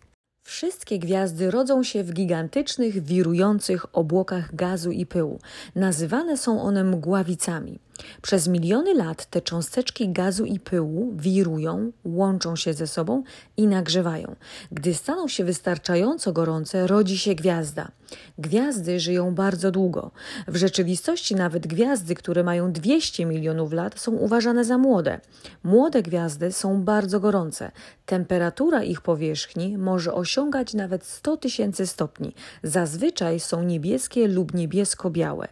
Wszystkie 0.51 0.99
gwiazdy 0.99 1.51
rodzą 1.51 1.83
się 1.83 2.05
w 2.05 2.13
gigantycznych, 2.13 3.03
wirujących 3.03 3.87
obłokach 3.97 4.55
gazu 4.55 4.91
i 4.91 5.07
pyłu. 5.07 5.41
Nazywane 5.75 6.37
są 6.37 6.63
one 6.63 6.85
mgławicami. 6.85 7.79
Przez 8.23 8.49
miliony 8.49 8.95
lat 8.95 9.27
te 9.27 9.41
cząsteczki 9.41 10.09
gazu 10.09 10.45
i 10.45 10.61
pyłu 10.61 11.13
wirują, 11.17 11.93
łączą 12.05 12.57
się 12.57 12.75
ze 12.75 12.87
sobą 12.87 13.23
i 13.57 13.67
nagrzewają. 13.67 14.37
Gdy 14.73 14.95
staną 14.95 15.29
się 15.29 15.45
wystarczająco 15.45 16.33
gorące, 16.33 16.87
rodzi 16.87 17.19
się 17.19 17.35
gwiazda. 17.35 17.91
Gwiazdy 18.39 19.01
żyją 19.01 19.35
bardzo 19.35 19.71
długo. 19.71 20.11
W 20.49 20.57
rzeczywistości 20.57 21.35
nawet 21.35 21.67
gwiazdy, 21.67 22.15
które 22.15 22.45
mają 22.45 22.73
200 22.73 23.27
milionów 23.27 23.73
lat, 23.73 24.01
są 24.01 24.13
uważane 24.13 24.65
za 24.65 24.79
młode. 24.79 25.21
Młode 25.65 26.03
gwiazdy 26.03 26.53
są 26.53 26.83
bardzo 26.83 27.21
gorące. 27.21 27.73
Temperatura 28.07 28.83
ich 28.83 29.01
powierzchni 29.01 29.79
może 29.79 30.15
osiągać 30.15 30.75
nawet 30.75 31.05
100 31.05 31.37
tysięcy 31.37 31.87
stopni. 31.87 32.35
Zazwyczaj 32.63 33.41
są 33.41 33.63
niebieskie 33.63 34.29
lub 34.29 34.55
niebiesko-białe. 34.55 35.49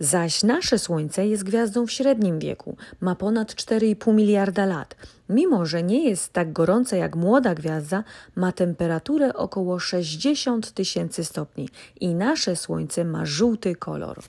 Zaś 0.00 0.42
nasze 0.42 0.78
Słońce 0.78 1.26
jest 1.26 1.44
gwiazdą 1.44 1.86
w 1.86 1.92
średnim 1.92 2.38
wieku, 2.38 2.76
ma 3.00 3.14
ponad 3.14 3.54
4,5 3.54 4.14
miliarda 4.14 4.66
lat. 4.66 4.96
Mimo, 5.28 5.66
że 5.66 5.82
nie 5.82 6.08
jest 6.08 6.32
tak 6.32 6.52
gorące 6.52 6.96
jak 6.96 7.16
młoda 7.16 7.54
gwiazda, 7.54 8.04
ma 8.34 8.52
temperaturę 8.52 9.34
około 9.34 9.78
60 9.78 10.72
tysięcy 10.72 11.24
stopni 11.24 11.68
i 12.00 12.14
nasze 12.14 12.56
Słońce 12.56 13.04
ma 13.04 13.26
żółty 13.26 13.74
kolor. 13.74 14.22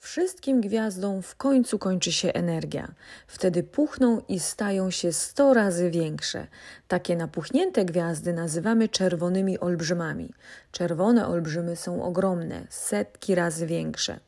Wszystkim 0.00 0.60
gwiazdom 0.60 1.22
w 1.22 1.36
końcu 1.36 1.78
kończy 1.78 2.12
się 2.12 2.32
energia. 2.32 2.88
Wtedy 3.26 3.62
puchną 3.62 4.22
i 4.28 4.40
stają 4.40 4.90
się 4.90 5.12
sto 5.12 5.54
razy 5.54 5.90
większe. 5.90 6.46
Takie 6.88 7.16
napuchnięte 7.16 7.84
gwiazdy 7.84 8.32
nazywamy 8.32 8.88
czerwonymi 8.88 9.58
olbrzymami. 9.58 10.32
Czerwone 10.72 11.26
olbrzymy 11.26 11.76
są 11.76 12.02
ogromne, 12.02 12.66
setki 12.70 13.34
razy 13.34 13.66
większe. 13.66 14.20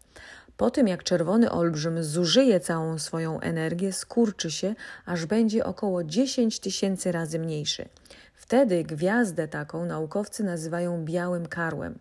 Po 0.60 0.70
tym 0.70 0.88
jak 0.88 1.04
czerwony 1.04 1.50
olbrzym 1.50 2.04
zużyje 2.04 2.60
całą 2.60 2.98
swoją 2.98 3.40
energię, 3.40 3.92
skurczy 3.92 4.50
się, 4.50 4.74
aż 5.06 5.26
będzie 5.26 5.64
około 5.64 6.04
10 6.04 6.60
tysięcy 6.60 7.12
razy 7.12 7.38
mniejszy. 7.38 7.88
Wtedy 8.34 8.84
gwiazdę 8.84 9.48
taką 9.48 9.84
naukowcy 9.84 10.44
nazywają 10.44 11.04
białym 11.04 11.46
karłem. 11.46 11.98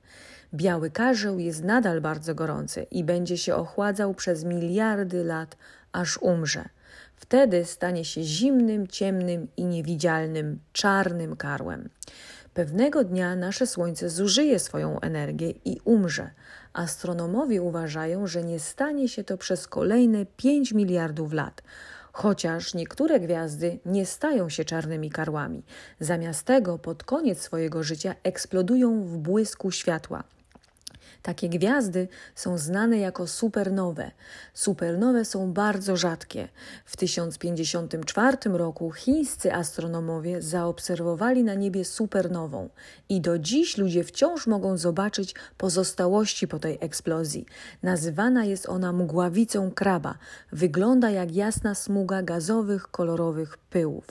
Biały 0.54 0.92
karzeł 0.92 1.40
jest 1.40 1.64
nadal 1.64 2.02
bardzo 2.02 2.36
gorący 2.36 2.86
i 2.92 3.04
będzie 3.04 3.38
się 3.38 3.56
ochładzał 3.56 4.14
przez 4.14 4.44
miliardy 4.44 5.24
lat, 5.24 5.58
aż 5.92 6.18
umrze. 6.18 6.66
Wtedy 7.16 7.66
stanie 7.66 8.06
się 8.06 8.24
zimnym, 8.24 8.88
ciemnym 8.88 9.48
i 9.58 9.66
niewidzialnym, 9.66 10.60
czarnym 10.74 11.36
karłem. 11.36 11.90
Pewnego 12.54 13.04
dnia 13.04 13.36
nasze 13.36 13.68
Słońce 13.68 14.10
zużyje 14.10 14.60
swoją 14.60 15.00
energię 15.00 15.54
i 15.66 15.78
umrze. 15.84 16.32
Astronomowie 16.74 17.62
uważają, 17.62 18.28
że 18.28 18.44
nie 18.44 18.60
stanie 18.60 19.10
się 19.10 19.24
to 19.24 19.38
przez 19.38 19.68
kolejne 19.68 20.26
5 20.26 20.72
miliardów 20.72 21.34
lat. 21.34 21.62
Chociaż 22.12 22.74
niektóre 22.74 23.20
gwiazdy 23.20 23.80
nie 23.86 24.06
stają 24.06 24.50
się 24.50 24.66
czarnymi 24.66 25.10
karłami. 25.10 25.64
Zamiast 26.00 26.46
tego 26.46 26.80
pod 26.80 27.04
koniec 27.04 27.42
swojego 27.42 27.84
życia 27.84 28.16
eksplodują 28.24 29.04
w 29.04 29.18
błysku 29.18 29.72
światła. 29.72 30.24
Takie 31.22 31.50
gwiazdy 31.50 32.08
są 32.36 32.58
znane 32.58 32.98
jako 32.98 33.28
supernowe. 33.28 34.12
Supernowe 34.54 35.26
są 35.26 35.54
bardzo 35.54 35.98
rzadkie. 35.98 36.48
W 36.86 36.98
1054 36.98 38.38
roku 38.46 38.92
chińscy 38.92 39.54
astronomowie 39.54 40.42
zaobserwowali 40.42 41.44
na 41.44 41.54
niebie 41.54 41.86
supernową 41.86 42.70
i 43.10 43.22
do 43.22 43.40
dziś 43.40 43.78
ludzie 43.78 44.04
wciąż 44.04 44.48
mogą 44.48 44.78
zobaczyć 44.78 45.36
pozostałości 45.58 46.48
po 46.48 46.60
tej 46.60 46.78
eksplozji. 46.82 47.46
Nazywana 47.84 48.46
jest 48.46 48.70
ona 48.70 48.94
mgławicą 48.94 49.72
kraba. 49.72 50.18
Wygląda 50.52 51.10
jak 51.10 51.36
jasna 51.36 51.76
smuga 51.76 52.24
gazowych, 52.24 52.88
kolorowych 52.88 53.58
pyłów. 53.58 54.06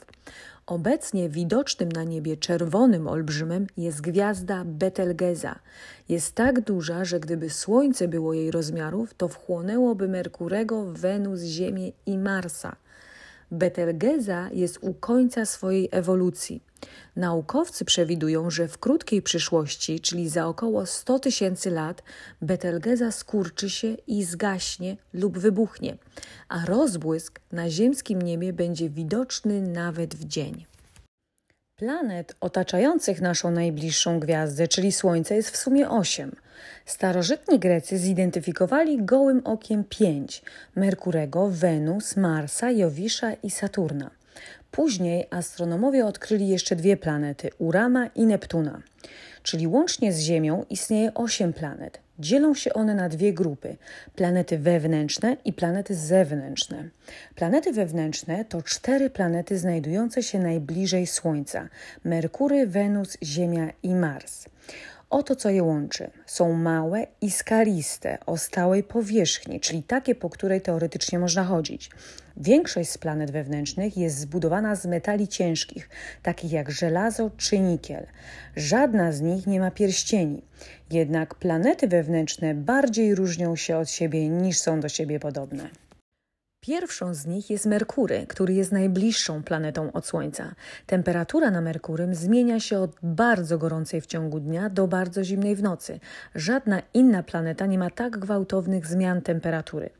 Obecnie 0.68 1.28
widocznym 1.28 1.92
na 1.92 2.04
niebie 2.04 2.36
czerwonym 2.36 3.08
olbrzymem 3.08 3.66
jest 3.76 4.00
gwiazda 4.00 4.62
Betelgeza. 4.64 5.58
Jest 6.08 6.34
tak 6.34 6.60
duża, 6.60 7.04
że 7.04 7.20
gdyby 7.20 7.50
Słońce 7.50 8.08
było 8.08 8.34
jej 8.34 8.50
rozmiarów, 8.50 9.14
to 9.14 9.28
wchłonęłoby 9.28 10.08
Merkurego, 10.08 10.84
Wenus, 10.92 11.40
Ziemię 11.42 11.92
i 12.06 12.18
Marsa. 12.18 12.76
Betelgeza 13.50 14.48
jest 14.52 14.78
u 14.80 14.94
końca 14.94 15.46
swojej 15.46 15.88
ewolucji. 15.92 16.62
Naukowcy 17.16 17.84
przewidują, 17.84 18.50
że 18.50 18.68
w 18.68 18.78
krótkiej 18.78 19.22
przyszłości, 19.22 20.00
czyli 20.00 20.28
za 20.28 20.46
około 20.46 20.86
100 20.86 21.18
tysięcy 21.18 21.70
lat, 21.70 22.02
Betelgeza 22.42 23.12
skurczy 23.12 23.70
się 23.70 23.96
i 24.06 24.24
zgaśnie 24.24 24.96
lub 25.12 25.38
wybuchnie, 25.38 25.96
a 26.48 26.64
rozbłysk 26.64 27.40
na 27.52 27.70
ziemskim 27.70 28.22
niebie 28.22 28.52
będzie 28.52 28.90
widoczny 28.90 29.62
nawet 29.62 30.14
w 30.14 30.24
dzień. 30.24 30.66
Planet 31.76 32.36
otaczających 32.40 33.20
naszą 33.20 33.50
najbliższą 33.50 34.20
gwiazdę, 34.20 34.68
czyli 34.68 34.92
Słońce, 34.92 35.34
jest 35.34 35.50
w 35.50 35.56
sumie 35.56 35.90
osiem. 35.90 36.32
Starożytni 36.86 37.58
Grecy 37.58 37.98
zidentyfikowali 37.98 39.04
gołym 39.04 39.40
okiem 39.44 39.84
pięć: 39.84 40.42
Merkurego, 40.76 41.48
Wenus, 41.50 42.16
Marsa, 42.16 42.70
Jowisza 42.70 43.32
i 43.32 43.50
Saturna. 43.50 44.10
Później 44.70 45.26
astronomowie 45.30 46.06
odkryli 46.06 46.48
jeszcze 46.48 46.76
dwie 46.76 46.96
planety 46.96 47.50
Urama 47.58 48.06
i 48.06 48.26
Neptuna. 48.26 48.82
Czyli 49.42 49.66
łącznie 49.66 50.12
z 50.12 50.20
Ziemią 50.20 50.64
istnieje 50.70 51.14
osiem 51.14 51.52
planet. 51.52 52.00
Dzielą 52.18 52.54
się 52.54 52.72
one 52.72 52.94
na 52.94 53.08
dwie 53.08 53.32
grupy: 53.32 53.76
planety 54.16 54.58
wewnętrzne 54.58 55.36
i 55.44 55.52
planety 55.52 55.94
zewnętrzne. 55.94 56.88
Planety 57.34 57.72
wewnętrzne 57.72 58.44
to 58.44 58.62
cztery 58.62 59.10
planety 59.10 59.58
znajdujące 59.58 60.22
się 60.22 60.38
najbliżej 60.38 61.06
Słońca: 61.06 61.68
Merkury, 62.04 62.66
Wenus, 62.66 63.18
Ziemia 63.22 63.70
i 63.82 63.94
Mars. 63.94 64.44
Oto 65.10 65.36
co 65.36 65.50
je 65.50 65.62
łączy. 65.62 66.10
Są 66.26 66.52
małe 66.52 67.06
i 67.20 67.30
skaliste, 67.30 68.18
o 68.26 68.36
stałej 68.36 68.82
powierzchni, 68.82 69.60
czyli 69.60 69.82
takie, 69.82 70.14
po 70.14 70.30
której 70.30 70.60
teoretycznie 70.60 71.18
można 71.18 71.44
chodzić. 71.44 71.90
Większość 72.36 72.90
z 72.90 72.98
planet 72.98 73.30
wewnętrznych 73.30 73.96
jest 73.96 74.18
zbudowana 74.18 74.76
z 74.76 74.86
metali 74.86 75.28
ciężkich, 75.28 75.88
takich 76.22 76.52
jak 76.52 76.70
żelazo 76.70 77.30
czy 77.36 77.58
nikiel. 77.58 78.06
Żadna 78.56 79.12
z 79.12 79.20
nich 79.20 79.46
nie 79.46 79.60
ma 79.60 79.70
pierścieni. 79.70 80.42
Jednak 80.90 81.34
planety 81.34 81.88
wewnętrzne 81.88 82.54
bardziej 82.54 83.14
różnią 83.14 83.56
się 83.56 83.76
od 83.76 83.90
siebie 83.90 84.28
niż 84.28 84.58
są 84.58 84.80
do 84.80 84.88
siebie 84.88 85.20
podobne. 85.20 85.68
Pierwszą 86.68 87.14
z 87.14 87.26
nich 87.26 87.50
jest 87.50 87.66
Merkury, 87.66 88.26
który 88.28 88.54
jest 88.54 88.72
najbliższą 88.72 89.42
planetą 89.42 89.92
od 89.92 90.06
Słońca. 90.06 90.54
Temperatura 90.86 91.50
na 91.50 91.60
Merkurym 91.60 92.14
zmienia 92.14 92.60
się 92.60 92.78
od 92.78 92.90
bardzo 93.02 93.58
gorącej 93.58 94.00
w 94.00 94.06
ciągu 94.06 94.40
dnia 94.40 94.70
do 94.70 94.88
bardzo 94.88 95.24
zimnej 95.24 95.56
w 95.56 95.62
nocy. 95.62 96.00
Żadna 96.34 96.82
inna 96.94 97.22
planeta 97.22 97.66
nie 97.66 97.78
ma 97.78 97.90
tak 97.90 98.18
gwałtownych 98.18 98.86
zmian 98.86 99.22
temperatury. 99.22 99.90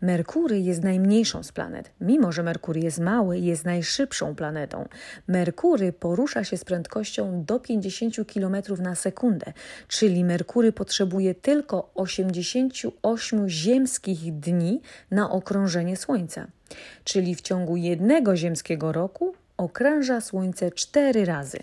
Merkury 0.00 0.60
jest 0.60 0.82
najmniejszą 0.82 1.42
z 1.42 1.52
planet. 1.52 1.90
Mimo, 2.00 2.32
że 2.32 2.42
Merkury 2.42 2.80
jest 2.80 2.98
mały, 2.98 3.38
jest 3.38 3.64
najszybszą 3.64 4.34
planetą. 4.34 4.88
Merkury 5.28 5.92
porusza 5.92 6.44
się 6.44 6.56
z 6.56 6.64
prędkością 6.64 7.44
do 7.44 7.60
50 7.60 8.16
km 8.34 8.56
na 8.78 8.94
sekundę, 8.94 9.52
czyli 9.88 10.24
Merkury 10.24 10.72
potrzebuje 10.72 11.34
tylko 11.34 11.90
88 11.94 13.48
ziemskich 13.48 14.38
dni 14.38 14.80
na 15.10 15.30
okrążenie 15.30 15.96
Słońca. 15.96 16.46
Czyli 17.04 17.34
w 17.34 17.40
ciągu 17.40 17.76
jednego 17.76 18.36
ziemskiego 18.36 18.92
roku 18.92 19.34
okrąża 19.56 20.20
Słońce 20.20 20.70
cztery 20.70 21.24
razy. 21.24 21.58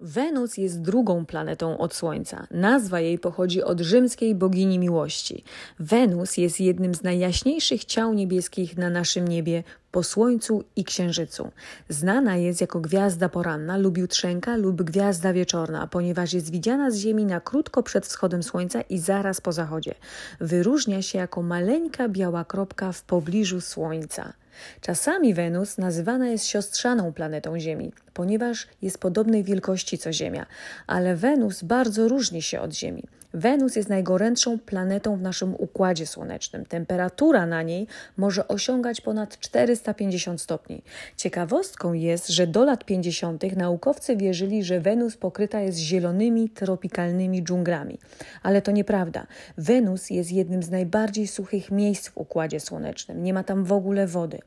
Wenus 0.00 0.56
jest 0.56 0.80
drugą 0.80 1.26
planetą 1.26 1.78
od 1.78 1.94
Słońca. 1.94 2.46
Nazwa 2.50 3.00
jej 3.00 3.18
pochodzi 3.18 3.62
od 3.62 3.80
rzymskiej 3.80 4.34
bogini 4.34 4.78
miłości. 4.78 5.44
Wenus 5.78 6.36
jest 6.36 6.60
jednym 6.60 6.94
z 6.94 7.02
najjaśniejszych 7.02 7.84
ciał 7.84 8.14
niebieskich 8.14 8.76
na 8.76 8.90
naszym 8.90 9.28
niebie 9.28 9.62
po 9.90 10.02
Słońcu 10.02 10.64
i 10.76 10.84
Księżycu. 10.84 11.50
Znana 11.88 12.36
jest 12.36 12.60
jako 12.60 12.80
gwiazda 12.80 13.28
poranna 13.28 13.76
lub 13.76 13.98
jutrzenka 13.98 14.56
lub 14.56 14.82
gwiazda 14.82 15.32
wieczorna, 15.32 15.86
ponieważ 15.86 16.32
jest 16.32 16.50
widziana 16.50 16.90
z 16.90 16.96
Ziemi 16.96 17.24
na 17.24 17.40
krótko 17.40 17.82
przed 17.82 18.06
wschodem 18.06 18.42
Słońca 18.42 18.80
i 18.80 18.98
zaraz 18.98 19.40
po 19.40 19.52
zachodzie. 19.52 19.94
Wyróżnia 20.40 21.02
się 21.02 21.18
jako 21.18 21.42
maleńka 21.42 22.08
biała 22.08 22.44
kropka 22.44 22.92
w 22.92 23.02
pobliżu 23.02 23.60
Słońca. 23.60 24.32
Czasami 24.80 25.34
Wenus 25.34 25.78
nazywana 25.78 26.28
jest 26.28 26.46
siostrzaną 26.46 27.12
planetą 27.12 27.58
Ziemi, 27.58 27.92
ponieważ 28.14 28.66
jest 28.82 28.98
podobnej 28.98 29.44
wielkości 29.44 29.98
co 29.98 30.12
Ziemia, 30.12 30.46
ale 30.86 31.16
Wenus 31.16 31.62
bardzo 31.62 32.08
różni 32.08 32.42
się 32.42 32.60
od 32.60 32.74
Ziemi. 32.74 33.02
Wenus 33.34 33.76
jest 33.76 33.88
najgorętszą 33.88 34.58
planetą 34.58 35.16
w 35.16 35.22
naszym 35.22 35.54
układzie 35.58 36.06
słonecznym. 36.06 36.66
Temperatura 36.66 37.46
na 37.46 37.62
niej 37.62 37.86
może 38.16 38.48
osiągać 38.48 39.00
ponad 39.00 39.38
450 39.38 40.40
stopni. 40.40 40.82
Ciekawostką 41.16 41.92
jest, 41.92 42.28
że 42.28 42.46
do 42.46 42.64
lat 42.64 42.84
50. 42.84 43.56
naukowcy 43.56 44.16
wierzyli, 44.16 44.64
że 44.64 44.80
Wenus 44.80 45.16
pokryta 45.16 45.60
jest 45.60 45.78
zielonymi, 45.78 46.48
tropikalnymi 46.48 47.42
dżunglami. 47.42 47.98
Ale 48.42 48.62
to 48.62 48.70
nieprawda. 48.70 49.26
Wenus 49.58 50.10
jest 50.10 50.32
jednym 50.32 50.62
z 50.62 50.70
najbardziej 50.70 51.26
suchych 51.26 51.70
miejsc 51.70 52.08
w 52.08 52.18
układzie 52.18 52.60
słonecznym. 52.60 53.22
Nie 53.22 53.34
ma 53.34 53.44
tam 53.44 53.64
w 53.64 53.72
ogóle 53.72 54.06
wody. 54.06 54.38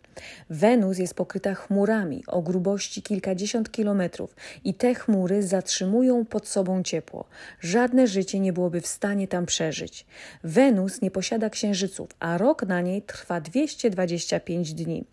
Wenus 0.50 0.98
jest 0.98 1.14
pokryta 1.14 1.54
chmurami 1.54 2.24
o 2.28 2.42
grubości 2.42 3.02
kilkadziesiąt 3.02 3.72
kilometrów 3.72 4.36
i 4.64 4.74
te 4.74 4.96
chmury 4.96 5.44
zatrzymują 5.44 6.26
pod 6.26 6.48
sobą 6.48 6.84
ciepło. 6.84 7.26
Żadne 7.60 8.08
życie 8.08 8.40
nie 8.40 8.54
byłoby 8.54 8.73
w 8.82 8.88
stanie 8.88 9.28
tam 9.28 9.46
przeżyć. 9.46 10.06
Wenus 10.44 11.02
nie 11.02 11.12
posiada 11.12 11.50
księżyców, 11.50 12.10
a 12.20 12.38
rok 12.38 12.64
na 12.64 12.82
niej 12.82 13.02
trwa 13.02 13.42
225 13.42 14.74
dni. 14.74 15.06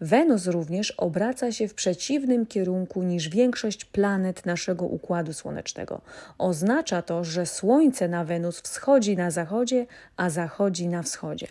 Wenus 0.00 0.46
również 0.46 0.90
obraca 0.90 1.52
się 1.52 1.68
w 1.68 1.74
przeciwnym 1.74 2.46
kierunku 2.46 3.02
niż 3.02 3.28
większość 3.28 3.84
planet 3.84 4.46
naszego 4.46 4.84
układu 4.84 5.32
słonecznego. 5.32 6.00
Oznacza 6.38 7.02
to, 7.02 7.24
że 7.24 7.46
Słońce 7.46 8.08
na 8.08 8.24
Wenus 8.24 8.60
wschodzi 8.60 9.16
na 9.16 9.30
zachodzie, 9.30 9.86
a 10.16 10.30
zachodzi 10.30 10.88
na 10.88 11.02
wschodzie. 11.02 11.46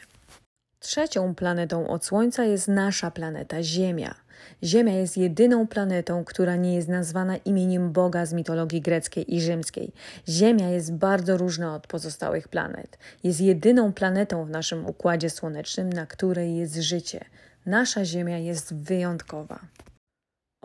Trzecią 0.86 1.36
planetą 1.36 1.88
od 1.88 2.06
Słońca 2.06 2.43
jest 2.43 2.67
nasza 2.67 3.12
planeta 3.12 3.63
Ziemia. 3.63 4.15
Ziemia 4.63 4.93
jest 4.93 5.17
jedyną 5.17 5.67
planetą, 5.67 6.24
która 6.26 6.56
nie 6.56 6.76
jest 6.76 6.88
nazwana 6.88 7.38
imieniem 7.38 7.91
Boga 7.91 8.26
z 8.26 8.34
mitologii 8.34 8.82
greckiej 8.82 9.36
i 9.36 9.41
rzymskiej. 9.41 9.93
Ziemia 10.30 10.69
jest 10.69 10.93
bardzo 10.93 11.38
różna 11.38 11.76
od 11.76 11.88
pozostałych 11.88 12.48
planet. 12.48 12.98
Jest 13.24 13.41
jedyną 13.41 13.93
planetą 13.93 14.45
w 14.45 14.50
naszym 14.50 14.86
układzie 14.86 15.30
słonecznym, 15.30 15.93
na 15.93 16.06
której 16.06 16.56
jest 16.56 16.76
życie. 16.76 17.26
Nasza 17.65 18.06
Ziemia 18.06 18.38
jest 18.38 18.76
wyjątkowa. 18.76 19.60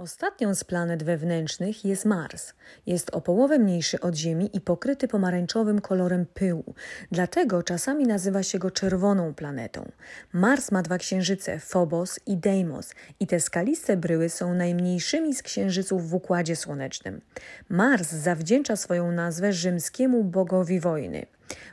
Ostatnią 0.00 0.54
z 0.54 0.64
planet 0.64 1.02
wewnętrznych 1.02 1.84
jest 1.84 2.04
Mars. 2.04 2.52
Jest 2.86 3.10
o 3.10 3.20
połowę 3.20 3.58
mniejszy 3.58 4.00
od 4.00 4.14
Ziemi 4.14 4.50
i 4.52 4.60
pokryty 4.60 5.08
pomarańczowym 5.08 5.80
kolorem 5.80 6.26
pyłu. 6.34 6.74
Dlatego 7.12 7.62
czasami 7.62 8.06
nazywa 8.06 8.42
się 8.42 8.58
go 8.58 8.70
czerwoną 8.70 9.34
planetą. 9.34 9.90
Mars 10.32 10.72
ma 10.72 10.82
dwa 10.82 10.98
księżyce, 10.98 11.58
Phobos 11.58 12.20
i 12.26 12.36
Deimos, 12.36 12.94
i 13.20 13.26
te 13.26 13.40
skaliste 13.40 13.96
bryły 13.96 14.28
są 14.28 14.54
najmniejszymi 14.54 15.34
z 15.34 15.42
księżyców 15.42 16.10
w 16.10 16.14
układzie 16.14 16.56
słonecznym. 16.56 17.20
Mars 17.68 18.12
zawdzięcza 18.12 18.76
swoją 18.76 19.12
nazwę 19.12 19.52
rzymskiemu 19.52 20.24
bogowi 20.24 20.80
wojny. 20.80 21.26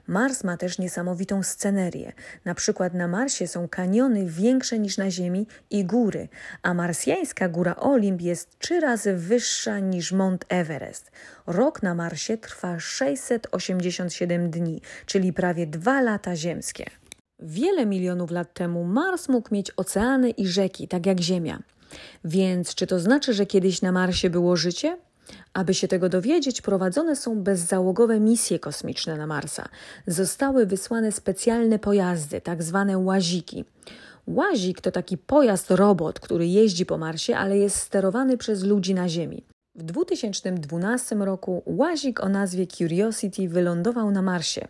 Mars 0.07 0.43
ma 0.43 0.57
też 0.57 0.77
niesamowitą 0.79 1.43
scenerię. 1.43 2.13
Na 2.45 2.55
przykład 2.55 2.93
na 2.93 3.07
Marsie 3.07 3.47
są 3.47 3.67
kaniony 3.67 4.25
większe 4.25 4.79
niż 4.79 4.97
na 4.97 5.11
Ziemi 5.11 5.47
i 5.69 5.85
góry, 5.85 6.27
a 6.61 6.73
marsjańska 6.73 7.49
góra 7.49 7.75
Olimp 7.75 8.21
jest 8.21 8.59
trzy 8.59 8.79
razy 8.79 9.13
wyższa 9.13 9.79
niż 9.79 10.11
Mount 10.11 10.45
Everest. 10.49 11.11
Rok 11.47 11.83
na 11.83 11.95
Marsie 11.95 12.37
trwa 12.37 12.79
687 12.79 14.49
dni, 14.49 14.81
czyli 15.05 15.33
prawie 15.33 15.67
dwa 15.67 16.01
lata 16.01 16.35
ziemskie. 16.35 16.85
Wiele 17.39 17.85
milionów 17.85 18.31
lat 18.31 18.53
temu 18.53 18.83
Mars 18.83 19.29
mógł 19.29 19.53
mieć 19.53 19.71
oceany 19.77 20.29
i 20.29 20.47
rzeki, 20.47 20.87
tak 20.87 21.05
jak 21.05 21.19
Ziemia. 21.19 21.59
Więc 22.25 22.75
czy 22.75 22.87
to 22.87 22.99
znaczy, 22.99 23.33
że 23.33 23.45
kiedyś 23.45 23.81
na 23.81 23.91
Marsie 23.91 24.29
było 24.29 24.55
życie? 24.55 24.97
Aby 25.53 25.73
się 25.73 25.87
tego 25.87 26.09
dowiedzieć, 26.09 26.61
prowadzone 26.61 27.15
są 27.15 27.43
bezzałogowe 27.43 28.19
misje 28.19 28.59
kosmiczne 28.59 29.17
na 29.17 29.27
Marsa. 29.27 29.69
Zostały 30.07 30.65
wysłane 30.65 31.11
specjalne 31.11 31.79
pojazdy, 31.79 32.41
tak 32.41 32.63
zwane 32.63 32.97
łaziki. 32.97 33.65
Łazik 34.27 34.81
to 34.81 34.91
taki 34.91 35.17
pojazd 35.17 35.71
robot, 35.71 36.19
który 36.19 36.47
jeździ 36.47 36.85
po 36.85 36.97
Marsie, 36.97 37.37
ale 37.37 37.57
jest 37.57 37.75
sterowany 37.75 38.37
przez 38.37 38.63
ludzi 38.63 38.93
na 38.93 39.09
Ziemi. 39.09 39.43
W 39.75 39.83
2012 39.83 41.15
roku 41.15 41.63
łazik 41.65 42.23
o 42.23 42.29
nazwie 42.29 42.67
Curiosity 42.67 43.49
wylądował 43.49 44.11
na 44.11 44.21
Marsie. 44.21 44.67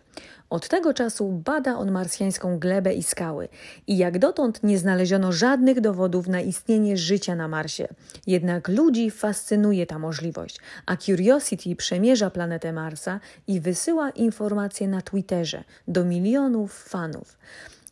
Od 0.50 0.68
tego 0.68 0.94
czasu 0.94 1.32
bada 1.44 1.78
on 1.78 1.90
marsjańską 1.90 2.58
glebę 2.58 2.94
i 2.94 3.02
skały 3.02 3.48
i 3.86 3.98
jak 3.98 4.18
dotąd 4.18 4.62
nie 4.62 4.78
znaleziono 4.78 5.32
żadnych 5.32 5.80
dowodów 5.80 6.28
na 6.28 6.40
istnienie 6.40 6.96
życia 6.96 7.34
na 7.34 7.48
Marsie. 7.48 7.88
Jednak 8.26 8.68
ludzi 8.68 9.10
fascynuje 9.10 9.86
ta 9.86 9.98
możliwość, 9.98 10.60
a 10.86 10.96
Curiosity 10.96 11.76
przemierza 11.76 12.30
planetę 12.30 12.72
Marsa 12.72 13.20
i 13.46 13.60
wysyła 13.60 14.10
informacje 14.10 14.88
na 14.88 15.02
Twitterze 15.02 15.64
do 15.88 16.04
milionów 16.04 16.84
fanów. 16.84 17.38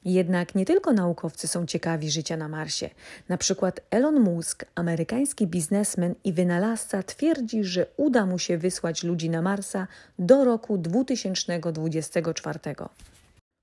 Jednak 0.06 0.54
nie 0.54 0.64
tylko 0.64 0.92
naukowcy 0.92 1.48
są 1.48 1.66
ciekawi 1.66 2.10
życia 2.10 2.36
na 2.36 2.48
Marsie. 2.48 2.90
Na 3.28 3.38
przykład 3.38 3.80
Elon 3.90 4.20
Musk, 4.20 4.64
amerykański 4.74 5.46
biznesmen 5.46 6.14
i 6.24 6.32
wynalazca, 6.32 7.02
twierdzi, 7.02 7.64
że 7.64 7.86
uda 7.96 8.26
mu 8.26 8.38
się 8.38 8.58
wysłać 8.58 9.04
ludzi 9.04 9.30
na 9.30 9.42
Marsa 9.42 9.86
do 10.18 10.44
roku 10.44 10.78
2024. 10.78 12.58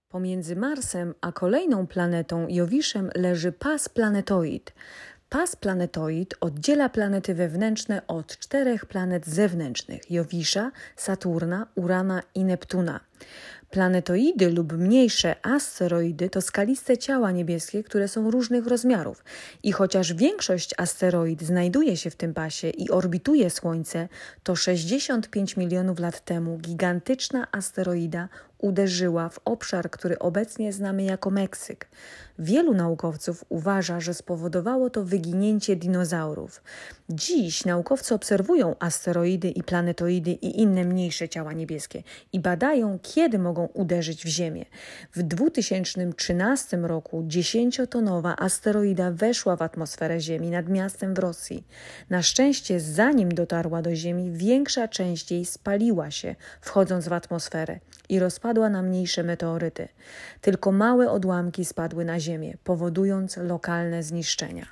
Pomiędzy 0.09 0.55
Marsem 0.55 1.13
a 1.21 1.31
kolejną 1.31 1.87
planetą 1.87 2.47
Jowiszem 2.49 3.09
leży 3.15 3.51
pas 3.51 3.89
planetoid. 3.89 4.73
Pas 5.29 5.55
planetoid 5.55 6.35
oddziela 6.41 6.89
planety 6.89 7.33
wewnętrzne 7.35 8.07
od 8.07 8.37
czterech 8.37 8.85
planet 8.85 9.27
zewnętrznych 9.27 10.11
Jowisza, 10.11 10.71
Saturna, 10.95 11.67
Urana 11.75 12.23
i 12.35 12.43
Neptuna. 12.43 12.99
Planetoidy 13.73 14.49
lub 14.49 14.73
mniejsze 14.73 15.35
asteroidy 15.45 16.29
to 16.29 16.41
skaliste 16.41 16.97
ciała 16.97 17.31
niebieskie, 17.31 17.83
które 17.83 18.07
są 18.07 18.31
różnych 18.31 18.67
rozmiarów. 18.67 19.23
I 19.63 19.71
chociaż 19.71 20.13
większość 20.13 20.71
asteroid 20.77 21.43
znajduje 21.43 21.97
się 21.97 22.09
w 22.09 22.15
tym 22.15 22.33
pasie 22.33 22.69
i 22.69 22.89
orbituje 22.89 23.49
Słońce, 23.49 24.07
to 24.43 24.55
65 24.55 25.57
milionów 25.57 25.99
lat 25.99 26.25
temu 26.25 26.57
gigantyczna 26.57 27.47
asteroida 27.51 28.29
uderzyła 28.63 29.29
w 29.29 29.39
obszar, 29.45 29.89
który 29.89 30.19
obecnie 30.19 30.73
znamy 30.73 31.03
jako 31.03 31.29
Meksyk. 31.29 31.87
Wielu 32.39 32.73
naukowców 32.73 33.45
uważa, 33.49 33.99
że 33.99 34.13
spowodowało 34.13 34.89
to 34.89 35.03
wyginięcie 35.03 35.75
dinozaurów. 35.75 36.63
Dziś 37.09 37.65
naukowcy 37.65 38.15
obserwują 38.15 38.75
asteroidy 38.79 39.49
i 39.49 39.63
planetoidy 39.63 40.31
i 40.31 40.61
inne 40.61 40.85
mniejsze 40.85 41.29
ciała 41.29 41.53
niebieskie 41.53 42.03
i 42.33 42.39
badają, 42.39 42.99
kiedy 43.01 43.39
mogą 43.39 43.65
uderzyć 43.65 44.25
w 44.25 44.27
Ziemię. 44.27 44.65
W 45.13 45.23
2013 45.23 46.77
roku 46.77 47.23
dziesięciotonowa 47.27 48.35
asteroida 48.37 49.11
weszła 49.11 49.55
w 49.55 49.61
atmosferę 49.61 50.19
Ziemi 50.19 50.49
nad 50.49 50.69
miastem 50.69 51.13
w 51.13 51.19
Rosji. 51.19 51.63
Na 52.09 52.21
szczęście, 52.21 52.79
zanim 52.79 53.29
dotarła 53.29 53.81
do 53.81 53.95
Ziemi, 53.95 54.31
większa 54.31 54.87
część 54.87 55.31
jej 55.31 55.45
spaliła 55.45 56.11
się, 56.11 56.35
wchodząc 56.61 57.07
w 57.07 57.13
atmosferę 57.13 57.79
i 58.09 58.19
rozpadła 58.19 58.52
na 58.53 58.81
mniejsze 58.81 59.23
meteoryty. 59.23 59.87
Tylko 60.41 60.71
małe 60.71 61.11
odłamki 61.11 61.65
spadły 61.65 62.05
na 62.05 62.19
Ziemię, 62.19 62.57
powodując 62.63 63.37
lokalne 63.37 64.03
zniszczenia. 64.03 64.65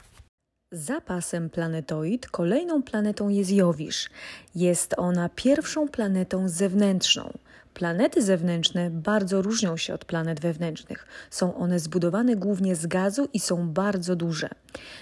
Za 0.71 1.01
pasem 1.01 1.49
planetoid 1.49 2.27
kolejną 2.27 2.83
planetą 2.83 3.29
jest 3.29 3.51
Jowisz. 3.51 4.09
Jest 4.55 4.93
ona 4.97 5.29
pierwszą 5.35 5.87
planetą 5.87 6.49
zewnętrzną. 6.49 7.33
Planety 7.73 8.21
zewnętrzne 8.21 8.89
bardzo 8.89 9.41
różnią 9.41 9.77
się 9.77 9.93
od 9.93 10.05
planet 10.05 10.39
wewnętrznych. 10.39 11.05
Są 11.29 11.55
one 11.55 11.79
zbudowane 11.79 12.35
głównie 12.35 12.75
z 12.75 12.85
gazu 12.85 13.27
i 13.33 13.39
są 13.39 13.69
bardzo 13.69 14.15
duże. 14.15 14.49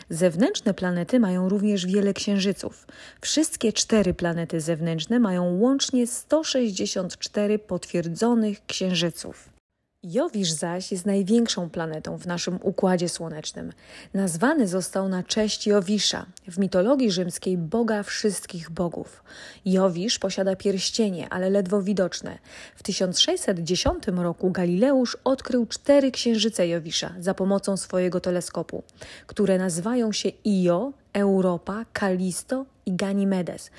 Zewnętrzne 0.09 0.73
planety 0.73 1.19
mają 1.19 1.49
również 1.49 1.85
wiele 1.85 2.13
księżyców. 2.13 2.87
Wszystkie 3.21 3.73
cztery 3.73 4.13
planety 4.13 4.61
zewnętrzne 4.61 5.19
mają 5.19 5.59
łącznie 5.59 6.07
164 6.07 7.59
potwierdzonych 7.59 8.65
księżyców. 8.65 9.58
Jowisz 10.03 10.51
zaś 10.51 10.91
jest 10.91 11.05
największą 11.05 11.69
planetą 11.69 12.17
w 12.17 12.27
naszym 12.27 12.59
układzie 12.61 13.09
słonecznym. 13.09 13.71
Nazwany 14.13 14.67
został 14.67 15.09
na 15.09 15.23
cześć 15.23 15.67
Jowisza, 15.67 16.25
w 16.47 16.57
mitologii 16.57 17.11
rzymskiej 17.11 17.57
boga 17.57 18.03
wszystkich 18.03 18.69
bogów. 18.69 19.23
Jowisz 19.65 20.19
posiada 20.19 20.55
pierścienie, 20.55 21.29
ale 21.29 21.49
ledwo 21.49 21.81
widoczne. 21.81 22.37
W 22.75 22.83
1610 22.83 24.03
roku 24.07 24.51
Galileusz 24.51 25.17
odkrył 25.23 25.65
cztery 25.65 26.11
księżyce 26.11 26.67
Jowisza 26.67 27.13
za 27.19 27.33
pomocą 27.33 27.77
swojego 27.77 28.19
teleskopu, 28.19 28.83
które 29.27 29.57
nazywają 29.57 30.11
się 30.11 30.29
Io, 30.45 30.93
Europa, 31.13 31.85
Kalisto 31.93 32.65
i 32.85 32.95
Ganimedes, 32.95 33.71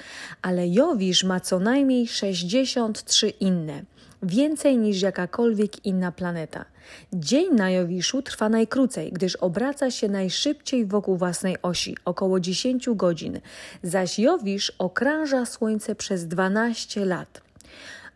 ale 0.43 0.69
Jowisz 0.69 1.25
ma 1.25 1.41
co 1.41 1.59
najmniej 1.59 2.09
63 2.09 3.29
inne 3.29 3.85
więcej 4.23 4.79
niż 4.79 5.03
jakakolwiek 5.03 5.87
inna 5.87 6.13
planeta. 6.13 6.65
Dzień 7.13 7.55
na 7.55 7.71
Jowiszu 7.71 8.23
trwa 8.23 8.49
najkrócej, 8.49 9.13
gdyż 9.13 9.37
obraca 9.37 9.91
się 9.91 10.09
najszybciej 10.09 10.87
wokół 10.87 11.17
własnej 11.17 11.57
osi, 11.63 11.97
około 12.05 12.41
10 12.41 12.89
godzin, 12.95 13.41
zaś 13.83 14.19
Jowisz 14.19 14.73
okrąża 14.79 15.47
Słońce 15.47 15.95
przez 15.95 16.27
12 16.27 17.05
lat. 17.05 17.41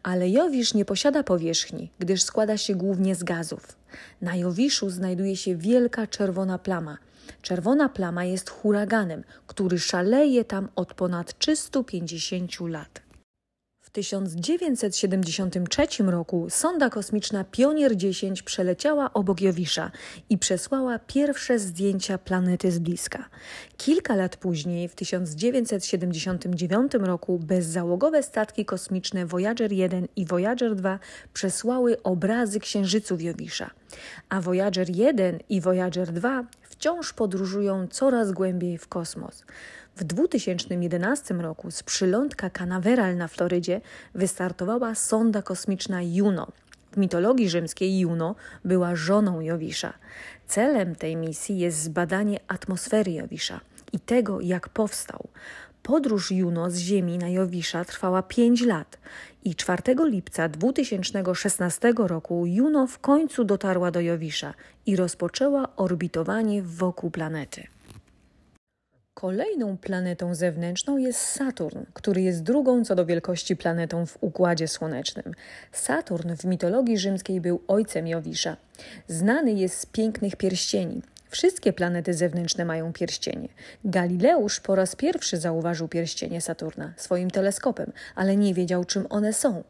Ale 0.03 0.31
Jowisz 0.31 0.75
nie 0.75 0.85
posiada 0.85 1.23
powierzchni, 1.23 1.91
gdyż 1.99 2.23
składa 2.23 2.57
się 2.57 2.75
głównie 2.75 3.15
z 3.15 3.25
gazów. 3.25 3.77
Na 4.23 4.37
Jowiszu 4.37 4.91
znajduje 4.91 5.37
się 5.37 5.57
wielka 5.57 6.07
czerwona 6.07 6.59
plama. 6.59 6.99
Czerwona 7.43 7.89
plama 7.89 8.25
jest 8.25 8.51
huraganem, 8.51 9.25
który 9.47 9.79
szaleje 9.79 10.45
tam 10.45 10.69
od 10.77 10.95
ponad 10.95 11.39
350 11.39 12.61
lat. 12.61 13.05
1973 13.95 15.87
roku 16.03 16.47
sonda 16.51 16.91
kosmiczna 16.91 17.45
Pionier 17.45 17.97
10 17.97 18.43
przeleciała 18.43 19.13
obok 19.13 19.41
Jowisza 19.41 19.91
i 20.31 20.39
przesłała 20.39 20.99
pierwsze 20.99 21.59
zdjęcia 21.59 22.19
planety 22.19 22.73
z 22.73 22.79
bliska. 22.79 23.29
Kilka 23.77 24.17
lat 24.17 24.37
później, 24.37 24.89
w 24.89 24.95
1979 24.95 26.93
roku, 26.95 27.39
bezzałogowe 27.39 28.23
statki 28.23 28.65
kosmiczne 28.65 29.27
Voyager 29.27 29.73
1 29.73 30.09
i 30.17 30.27
Voyager 30.27 30.75
2 30.75 30.99
przesłały 31.35 32.03
obrazy 32.03 32.61
księżyców 32.61 33.23
Jowisza. 33.23 33.71
A 34.29 34.41
Voyager 34.41 34.91
1 34.91 35.39
i 35.49 35.61
Voyager 35.61 36.13
2 36.13 36.45
wciąż 36.63 37.13
podróżują 37.13 37.87
coraz 37.87 38.33
głębiej 38.33 38.79
w 38.79 38.89
kosmos. 38.89 39.45
W 39.97 40.05
2011 40.05 41.35
roku 41.35 41.71
z 41.71 41.83
przylądka 41.83 42.51
Canaveral 42.51 43.17
na 43.17 43.29
Florydzie 43.29 43.81
wystartowała 44.15 44.95
sonda 44.95 45.43
kosmiczna 45.43 46.03
Juno. 46.03 46.47
W 46.93 46.97
mitologii 46.97 47.49
rzymskiej 47.49 47.99
Juno 47.99 48.35
była 48.65 48.97
żoną 48.97 49.41
Jowisza. 49.41 49.93
Celem 50.47 50.95
tej 50.95 51.17
misji 51.17 51.59
jest 51.59 51.83
zbadanie 51.83 52.41
atmosfery 52.49 53.13
Jowisza 53.13 53.61
i 53.93 54.01
tego, 54.01 54.41
jak 54.41 54.69
powstał. 54.69 55.29
Podróż 55.83 56.31
Juno 56.31 56.71
z 56.71 56.77
Ziemi 56.77 57.19
na 57.19 57.29
Jowisza 57.29 57.85
trwała 57.85 58.23
5 58.23 58.61
lat 58.61 58.99
i 59.45 59.55
4 59.55 59.83
lipca 60.05 60.49
2016 60.49 61.93
roku 61.97 62.47
Juno 62.47 62.87
w 62.87 62.99
końcu 62.99 63.45
dotarła 63.45 63.91
do 63.91 64.01
Jowisza 64.01 64.55
i 64.87 64.97
rozpoczęła 64.97 65.77
orbitowanie 65.77 66.63
wokół 66.63 67.11
planety. 67.11 67.74
Kolejną 69.15 69.77
planetą 69.77 70.35
zewnętrzną 70.35 70.97
jest 70.97 71.21
Saturn, 71.21 71.79
który 71.93 72.23
jest 72.23 72.43
drugą 72.43 72.85
co 72.85 72.95
do 72.95 73.07
wielkości 73.07 73.57
planetą 73.57 74.07
w 74.07 74.19
Układzie 74.21 74.69
Słonecznym. 74.69 75.33
Saturn 75.73 76.35
w 76.35 76.45
mitologii 76.45 76.99
rzymskiej 76.99 77.41
był 77.41 77.61
ojcem 77.69 78.07
Jowisza. 78.07 78.57
Znany 79.09 79.53
jest 79.53 79.79
z 79.79 79.87
pięknych 79.87 80.37
pierścieni. 80.37 81.03
Wszystkie 81.35 81.73
planety 81.73 82.15
zewnętrzne 82.15 82.65
mają 82.65 82.93
pierścienie. 82.93 83.49
Galileusz 83.85 84.61
po 84.61 84.75
raz 84.75 84.97
pierwszy 84.97 85.37
zauważył 85.37 85.89
pierścienie 85.89 86.41
Saturna 86.41 86.93
swoim 86.97 87.31
teleskopem, 87.31 87.93
ale 88.15 88.37
nie 88.37 88.55
wiedział, 88.55 88.85
czym 88.85 89.07
one 89.11 89.33
są. 89.33 89.65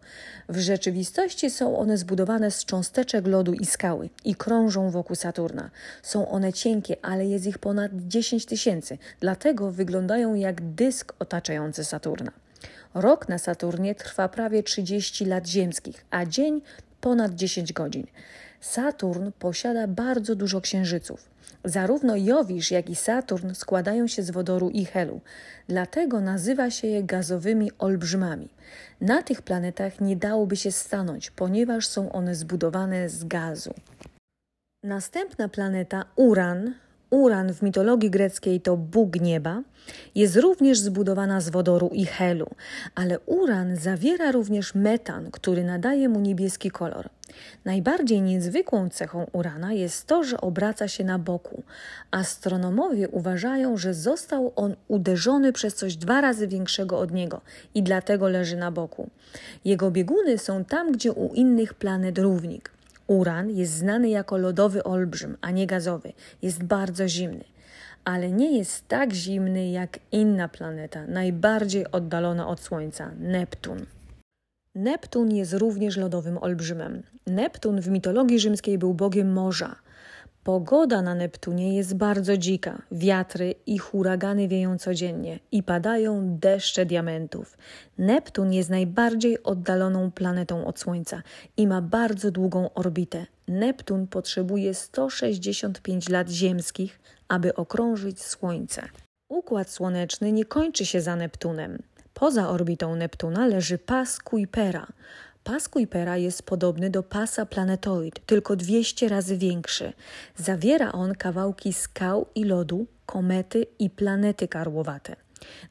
W 0.49 0.59
rzeczywistości 0.59 1.51
są 1.51 1.79
one 1.79 1.99
zbudowane 1.99 2.51
z 2.51 2.65
cząsteczek 2.65 3.27
lodu 3.27 3.53
i 3.53 3.67
skały 3.67 4.09
i 4.25 4.35
krążą 4.35 4.91
wokół 4.91 5.17
Saturna. 5.17 5.71
Są 6.03 6.29
one 6.29 6.53
cienkie, 6.53 6.97
ale 7.03 7.27
jest 7.27 7.47
ich 7.47 7.59
ponad 7.59 7.91
10 7.95 8.47
tysięcy, 8.47 8.99
dlatego 9.21 9.71
wyglądają 9.71 10.35
jak 10.35 10.75
dysk 10.75 11.13
otaczający 11.19 11.85
Saturna. 11.85 12.33
Rok 12.95 13.29
na 13.29 13.39
Saturnie 13.39 13.95
trwa 13.95 14.29
prawie 14.29 14.63
30 14.63 15.25
lat 15.25 15.49
ziemskich, 15.49 16.05
a 16.11 16.27
dzień 16.27 16.61
ponad 17.01 17.35
10 17.35 17.73
godzin. 17.73 18.07
Saturn 18.65 19.31
posiada 19.39 19.87
bardzo 19.87 20.35
dużo 20.35 20.61
księżyców. 20.61 21.29
Zarówno 21.65 22.17
Jowisz, 22.17 22.71
jak 22.71 22.91
i 22.91 22.97
Saturn 22.97 23.55
składają 23.55 24.07
się 24.07 24.23
z 24.23 24.31
wodoru 24.31 24.71
i 24.71 24.85
helu, 24.85 25.21
dlatego 25.69 26.21
nazywa 26.21 26.71
się 26.71 26.87
je 26.87 27.03
gazowymi 27.03 27.71
olbrzymami. 27.79 28.49
Na 29.01 29.23
tych 29.23 29.43
planetach 29.43 30.01
nie 30.01 30.17
dałoby 30.17 30.57
się 30.57 30.73
stanąć, 30.73 31.31
ponieważ 31.31 31.87
są 31.87 32.13
one 32.13 32.35
zbudowane 32.35 33.09
z 33.09 33.25
gazu. 33.25 33.75
Następna 34.85 35.49
planeta 35.49 36.05
Uran 36.17 36.75
Uran 37.15 37.53
w 37.53 37.63
mitologii 37.63 38.11
greckiej 38.11 38.61
to 38.61 38.77
Bóg 38.77 39.21
nieba, 39.21 39.63
jest 40.15 40.37
również 40.37 40.79
zbudowana 40.79 41.41
z 41.41 41.49
wodoru 41.49 41.91
i 41.93 42.07
helu, 42.07 42.47
ale 42.95 43.19
uran 43.21 43.77
zawiera 43.77 44.33
również 44.33 44.75
metan, 44.75 45.31
który 45.31 45.65
nadaje 45.65 46.09
mu 46.09 46.21
niebieski 46.21 46.71
kolor. 46.71 47.09
Najbardziej 47.65 48.23
niezwykłą 48.23 48.89
cechą 48.89 49.27
urana 49.33 49.73
jest 49.73 50.07
to, 50.07 50.25
że 50.25 50.41
obraca 50.41 50.89
się 50.89 51.05
na 51.05 51.19
boku. 51.19 51.63
Astronomowie 52.11 53.09
uważają, 53.09 53.77
że 53.77 53.95
został 53.95 54.53
on 54.57 54.77
uderzony 54.89 55.53
przez 55.53 55.75
coś 55.75 55.97
dwa 55.97 56.21
razy 56.21 56.49
większego 56.49 56.99
od 56.99 57.13
niego 57.13 57.41
i 57.75 57.83
dlatego 57.83 58.29
leży 58.29 58.57
na 58.57 58.71
boku. 58.71 59.11
Jego 59.65 59.91
bieguny 59.91 60.39
są 60.39 60.65
tam, 60.65 60.93
gdzie 60.93 61.13
u 61.13 61.35
innych 61.35 61.75
planet 61.75 62.19
równik. 62.19 62.74
Uran 63.07 63.51
jest 63.51 63.73
znany 63.73 64.09
jako 64.09 64.37
lodowy 64.37 64.85
olbrzym, 64.85 65.37
a 65.41 65.51
nie 65.51 65.67
gazowy. 65.67 66.13
Jest 66.43 66.63
bardzo 66.63 67.09
zimny, 67.09 67.45
ale 68.05 68.33
nie 68.33 68.59
jest 68.59 68.89
tak 68.89 69.13
zimny 69.13 69.71
jak 69.71 69.99
inna 70.13 70.49
planeta, 70.49 71.07
najbardziej 71.07 71.91
oddalona 71.91 72.49
od 72.49 72.61
Słońca 72.61 73.11
Neptun. 73.19 73.87
Neptun 74.75 75.35
jest 75.35 75.53
również 75.53 75.97
lodowym 75.97 76.39
olbrzymem. 76.39 77.03
Neptun 77.27 77.81
w 77.81 77.89
mitologii 77.89 78.39
rzymskiej 78.39 78.79
był 78.79 78.95
bogiem 78.95 79.33
morza. 79.33 79.77
Pogoda 80.45 81.03
na 81.03 81.15
Neptunie 81.15 81.77
jest 81.77 81.95
bardzo 81.97 82.37
dzika. 82.37 82.83
Wiatry 82.93 83.55
i 83.67 83.79
huragany 83.79 84.49
wieją 84.49 84.79
codziennie 84.79 85.39
i 85.53 85.63
padają 85.63 86.39
deszcze 86.39 86.87
diamentów. 86.87 87.59
Neptun 87.99 88.53
jest 88.53 88.71
najbardziej 88.71 89.43
oddaloną 89.43 90.11
planetą 90.11 90.67
od 90.67 90.79
Słońca 90.79 91.23
i 91.57 91.67
ma 91.67 91.83
bardzo 91.83 92.31
długą 92.31 92.71
orbitę. 92.75 93.27
Neptun 93.49 94.07
potrzebuje 94.07 94.75
165 94.75 96.09
lat 96.09 96.29
ziemskich, 96.29 97.01
aby 97.29 97.55
okrążyć 97.55 98.23
Słońce. 98.23 98.83
Układ 99.29 99.71
słoneczny 99.71 100.33
nie 100.33 100.45
kończy 100.45 100.87
się 100.87 101.01
za 101.01 101.17
Neptunem. 101.17 101.79
Poza 102.15 102.49
orbitą 102.49 102.97
Neptuna 102.97 103.47
leży 103.47 103.79
pas 103.79 104.19
Kuipera. 104.19 104.87
Pas 105.45 105.69
Kuipera 105.69 106.17
jest 106.17 106.43
podobny 106.43 106.91
do 106.91 107.03
pasa 107.03 107.47
planetoid, 107.47 108.27
tylko 108.27 108.57
200 108.57 109.09
razy 109.09 109.37
większy. 109.37 109.93
Zawiera 110.37 110.93
on 110.93 111.15
kawałki 111.15 111.73
skał 111.73 112.27
i 112.35 112.45
lodu, 112.45 112.87
komety 113.07 113.67
i 113.79 113.91
planety 113.91 114.49
karłowate. 114.49 115.17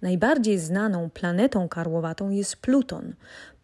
Najbardziej 0.02 0.60
znaną 0.60 1.10
planetą 1.10 1.70
karłowatą 1.70 2.30
jest 2.30 2.56
Pluton. 2.56 3.14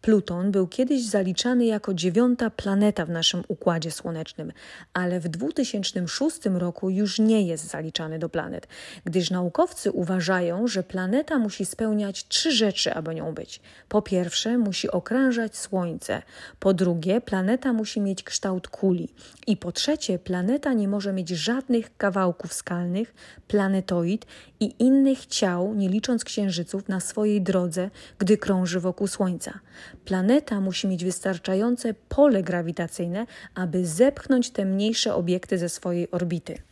Pluton 0.02 0.50
był 0.50 0.66
kiedyś 0.66 1.06
zaliczany 1.06 1.64
jako 1.64 1.94
dziewiąta 1.94 2.50
planeta 2.50 3.06
w 3.06 3.10
naszym 3.10 3.42
układzie 3.48 3.90
słonecznym, 3.90 4.52
ale 4.92 5.20
w 5.20 5.28
2006 5.28 6.38
roku 6.54 6.90
już 6.90 7.18
nie 7.18 7.42
jest 7.42 7.66
zaliczany 7.66 8.18
do 8.18 8.28
planet, 8.28 8.68
gdyż 9.04 9.30
naukowcy 9.30 9.92
uważają, 9.92 10.66
że 10.66 10.82
planeta 10.82 11.38
musi 11.38 11.66
spełniać 11.66 12.28
trzy 12.28 12.52
rzeczy, 12.52 12.94
aby 12.94 13.14
nią 13.14 13.34
być. 13.34 13.60
Po 13.88 14.02
pierwsze, 14.02 14.58
musi 14.58 14.90
okrążać 14.90 15.56
Słońce, 15.56 16.22
po 16.60 16.74
drugie, 16.74 17.20
planeta 17.20 17.72
musi 17.72 18.00
mieć 18.00 18.22
kształt 18.22 18.68
kuli 18.68 19.08
i 19.46 19.56
po 19.56 19.72
trzecie, 19.72 20.18
planeta 20.18 20.72
nie 20.72 20.88
może 20.88 21.12
mieć 21.12 21.28
żadnych 21.28 21.96
kawałków 21.96 22.52
skalnych, 22.52 23.14
planetoid 23.48 24.26
i 24.60 24.74
innych 24.78 25.26
ciał, 25.26 25.74
nie 25.74 25.88
licząc 25.88 26.24
księżyców, 26.24 26.88
na 26.88 27.00
swojej 27.00 27.42
drodze, 27.42 27.90
gdy 28.18 28.38
krąży 28.38 28.80
wokół 28.80 29.06
Słońca. 29.06 29.60
Planeta 30.04 30.60
musi 30.60 30.88
mieć 30.88 31.04
wystarczające 31.04 31.94
pole 32.08 32.42
grawitacyjne, 32.42 33.26
aby 33.54 33.86
zepchnąć 33.86 34.50
te 34.50 34.64
mniejsze 34.64 35.14
obiekty 35.14 35.58
ze 35.58 35.68
swojej 35.68 36.10
orbity. 36.10 36.62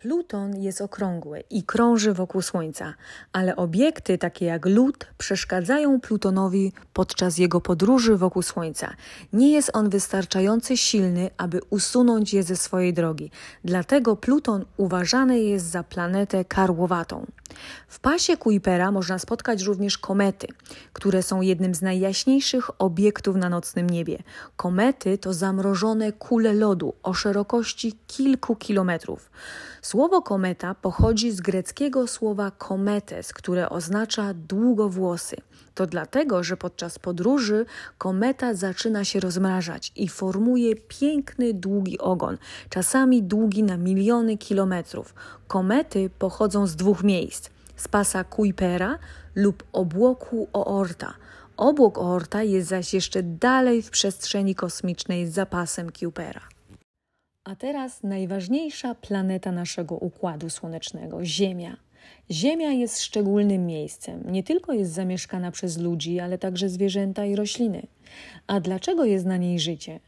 Pluton 0.00 0.62
jest 0.62 0.80
okrągły 0.80 1.42
i 1.50 1.62
krąży 1.62 2.12
wokół 2.12 2.42
Słońca, 2.42 2.94
ale 3.32 3.56
obiekty 3.56 4.18
takie 4.18 4.46
jak 4.46 4.66
lód 4.66 5.06
przeszkadzają 5.18 6.00
Plutonowi 6.00 6.72
podczas 6.92 7.38
jego 7.38 7.60
podróży 7.60 8.16
wokół 8.16 8.42
Słońca. 8.42 8.94
Nie 9.32 9.52
jest 9.52 9.70
on 9.72 9.90
wystarczająco 9.90 10.76
silny, 10.76 11.30
aby 11.36 11.60
usunąć 11.70 12.34
je 12.34 12.42
ze 12.42 12.56
swojej 12.56 12.94
drogi, 12.94 13.30
dlatego 13.64 14.16
Pluton 14.16 14.64
uważany 14.76 15.40
jest 15.40 15.66
za 15.66 15.82
planetę 15.82 16.44
karłowatą. 16.44 17.26
W 17.88 18.00
pasie 18.00 18.36
Kuipera 18.36 18.90
można 18.90 19.18
spotkać 19.18 19.62
również 19.62 19.98
komety, 19.98 20.46
które 20.92 21.22
są 21.22 21.40
jednym 21.40 21.74
z 21.74 21.82
najjaśniejszych 21.82 22.82
obiektów 22.82 23.36
na 23.36 23.48
nocnym 23.48 23.90
niebie. 23.90 24.22
Komety 24.56 25.18
to 25.18 25.34
zamrożone 25.34 26.12
kule 26.12 26.52
lodu 26.52 26.94
o 27.02 27.14
szerokości 27.14 27.98
kilku 28.06 28.56
kilometrów. 28.56 29.30
Słowo 29.82 30.22
kometa 30.22 30.74
pochodzi 30.74 31.32
z 31.32 31.40
greckiego 31.40 32.06
słowa 32.06 32.50
kometes, 32.50 33.32
które 33.32 33.70
oznacza 33.70 34.34
długowłosy. 34.34 35.36
To 35.74 35.86
dlatego, 35.86 36.42
że 36.42 36.56
podczas 36.56 36.98
podróży 36.98 37.66
kometa 37.98 38.54
zaczyna 38.54 39.04
się 39.04 39.20
rozmrażać 39.20 39.92
i 39.96 40.08
formuje 40.08 40.76
piękny, 40.76 41.54
długi 41.54 41.98
ogon, 41.98 42.38
czasami 42.68 43.22
długi 43.22 43.62
na 43.62 43.76
miliony 43.76 44.38
kilometrów. 44.38 45.14
Komety 45.48 46.10
pochodzą 46.18 46.66
z 46.66 46.76
dwóch 46.76 47.02
miejsc: 47.02 47.50
z 47.76 47.88
pasa 47.88 48.24
Kuipera 48.24 48.98
lub 49.34 49.64
obłoku 49.72 50.48
Oorta. 50.52 51.14
Obłok 51.56 51.98
Oorta 51.98 52.42
jest 52.42 52.68
zaś 52.68 52.94
jeszcze 52.94 53.22
dalej 53.22 53.82
w 53.82 53.90
przestrzeni 53.90 54.54
kosmicznej 54.54 55.26
z 55.26 55.32
zapasem 55.32 55.90
Kuipera. 55.92 56.40
A 57.44 57.56
teraz 57.56 58.02
najważniejsza 58.02 58.94
planeta 58.94 59.52
naszego 59.52 59.96
układu 59.96 60.50
słonecznego 60.50 61.24
Ziemia. 61.24 61.76
Ziemia 62.30 62.72
jest 62.72 63.02
szczególnym 63.02 63.66
miejscem. 63.66 64.32
Nie 64.32 64.42
tylko 64.42 64.72
jest 64.72 64.92
zamieszkana 64.92 65.50
przez 65.50 65.78
ludzi, 65.78 66.20
ale 66.20 66.38
także 66.38 66.68
zwierzęta 66.68 67.24
i 67.24 67.36
rośliny. 67.36 67.86
A 68.46 68.60
dlaczego 68.60 69.04
jest 69.04 69.26
na 69.26 69.36
niej 69.36 69.60
życie? 69.60 70.00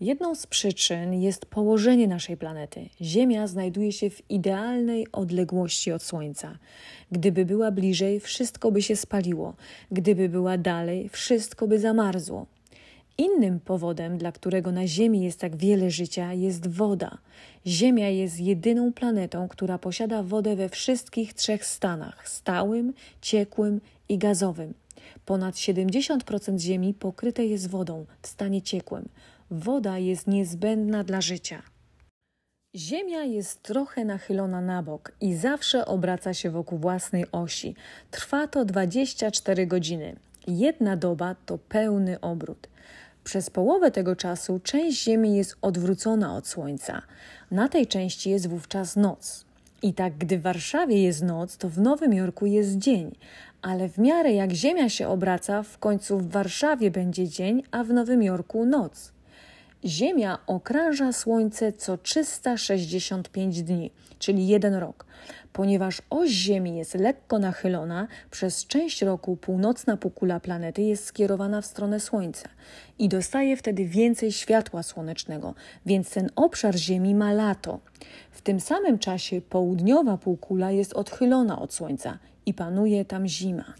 Jedną 0.00 0.34
z 0.34 0.46
przyczyn 0.46 1.14
jest 1.14 1.46
położenie 1.46 2.08
naszej 2.08 2.36
planety. 2.36 2.88
Ziemia 3.00 3.46
znajduje 3.46 3.92
się 3.92 4.10
w 4.10 4.30
idealnej 4.30 5.06
odległości 5.12 5.92
od 5.92 6.02
Słońca. 6.02 6.58
Gdyby 7.12 7.44
była 7.44 7.70
bliżej, 7.70 8.20
wszystko 8.20 8.72
by 8.72 8.82
się 8.82 8.96
spaliło. 8.96 9.54
Gdyby 9.90 10.28
była 10.28 10.58
dalej, 10.58 11.08
wszystko 11.08 11.66
by 11.66 11.78
zamarzło. 11.78 12.46
Innym 13.18 13.60
powodem, 13.60 14.18
dla 14.18 14.32
którego 14.32 14.72
na 14.72 14.86
Ziemi 14.86 15.22
jest 15.22 15.40
tak 15.40 15.56
wiele 15.56 15.90
życia, 15.90 16.32
jest 16.32 16.68
woda. 16.68 17.18
Ziemia 17.66 18.08
jest 18.08 18.40
jedyną 18.40 18.92
planetą, 18.92 19.48
która 19.48 19.78
posiada 19.78 20.22
wodę 20.22 20.56
we 20.56 20.68
wszystkich 20.68 21.34
trzech 21.34 21.66
stanach 21.66 22.28
stałym, 22.28 22.92
ciekłym 23.20 23.80
i 24.08 24.18
gazowym. 24.18 24.74
Ponad 25.24 25.54
70% 25.54 26.58
Ziemi 26.58 26.94
pokryte 26.94 27.44
jest 27.46 27.70
wodą 27.70 28.06
w 28.22 28.26
stanie 28.26 28.62
ciekłym. 28.62 29.08
Woda 29.50 29.98
jest 29.98 30.26
niezbędna 30.26 31.04
dla 31.04 31.20
życia. 31.20 31.62
Ziemia 32.76 33.24
jest 33.24 33.62
trochę 33.62 34.04
nachylona 34.04 34.60
na 34.60 34.82
bok 34.82 35.12
i 35.20 35.34
zawsze 35.34 35.86
obraca 35.86 36.34
się 36.34 36.50
wokół 36.50 36.78
własnej 36.78 37.24
osi. 37.32 37.74
Trwa 38.10 38.46
to 38.46 38.64
24 38.64 39.66
godziny. 39.66 40.16
Jedna 40.46 40.96
doba 40.96 41.34
to 41.46 41.58
pełny 41.58 42.20
obrót. 42.20 42.68
Przez 43.26 43.50
połowę 43.50 43.90
tego 43.90 44.16
czasu 44.16 44.60
część 44.64 45.04
Ziemi 45.04 45.36
jest 45.36 45.56
odwrócona 45.62 46.36
od 46.36 46.48
Słońca. 46.48 47.02
Na 47.50 47.68
tej 47.68 47.86
części 47.86 48.30
jest 48.30 48.46
wówczas 48.46 48.96
noc. 48.96 49.44
I 49.82 49.94
tak, 49.94 50.18
gdy 50.18 50.38
w 50.38 50.42
Warszawie 50.42 51.02
jest 51.02 51.22
noc, 51.22 51.56
to 51.56 51.68
w 51.68 51.78
Nowym 51.78 52.12
Jorku 52.12 52.46
jest 52.46 52.78
dzień, 52.78 53.16
ale 53.62 53.88
w 53.88 53.98
miarę 53.98 54.32
jak 54.32 54.52
Ziemia 54.52 54.88
się 54.88 55.08
obraca, 55.08 55.62
w 55.62 55.78
końcu 55.78 56.18
w 56.18 56.30
Warszawie 56.30 56.90
będzie 56.90 57.28
dzień, 57.28 57.62
a 57.70 57.84
w 57.84 57.88
Nowym 57.88 58.22
Jorku 58.22 58.66
noc. 58.66 59.12
Ziemia 59.84 60.38
okrąża 60.46 61.12
Słońce 61.12 61.72
co 61.72 61.98
365 61.98 63.62
dni, 63.62 63.90
czyli 64.18 64.46
jeden 64.46 64.74
rok. 64.74 65.06
Ponieważ 65.52 66.02
oś 66.10 66.30
Ziemi 66.30 66.76
jest 66.76 66.94
lekko 66.94 67.38
nachylona, 67.38 68.08
przez 68.30 68.66
część 68.66 69.02
roku 69.02 69.36
północna 69.36 69.96
półkula 69.96 70.40
planety 70.40 70.82
jest 70.82 71.04
skierowana 71.04 71.60
w 71.60 71.66
stronę 71.66 72.00
Słońca 72.00 72.48
i 72.98 73.08
dostaje 73.08 73.56
wtedy 73.56 73.84
więcej 73.84 74.32
światła 74.32 74.82
słonecznego, 74.82 75.54
więc 75.86 76.10
ten 76.10 76.30
obszar 76.36 76.76
Ziemi 76.76 77.14
ma 77.14 77.32
lato. 77.32 77.80
W 78.30 78.42
tym 78.42 78.60
samym 78.60 78.98
czasie 78.98 79.40
południowa 79.40 80.16
półkula 80.16 80.70
jest 80.70 80.92
odchylona 80.92 81.58
od 81.58 81.74
Słońca 81.74 82.18
i 82.46 82.54
panuje 82.54 83.04
tam 83.04 83.26
zima. 83.26 83.74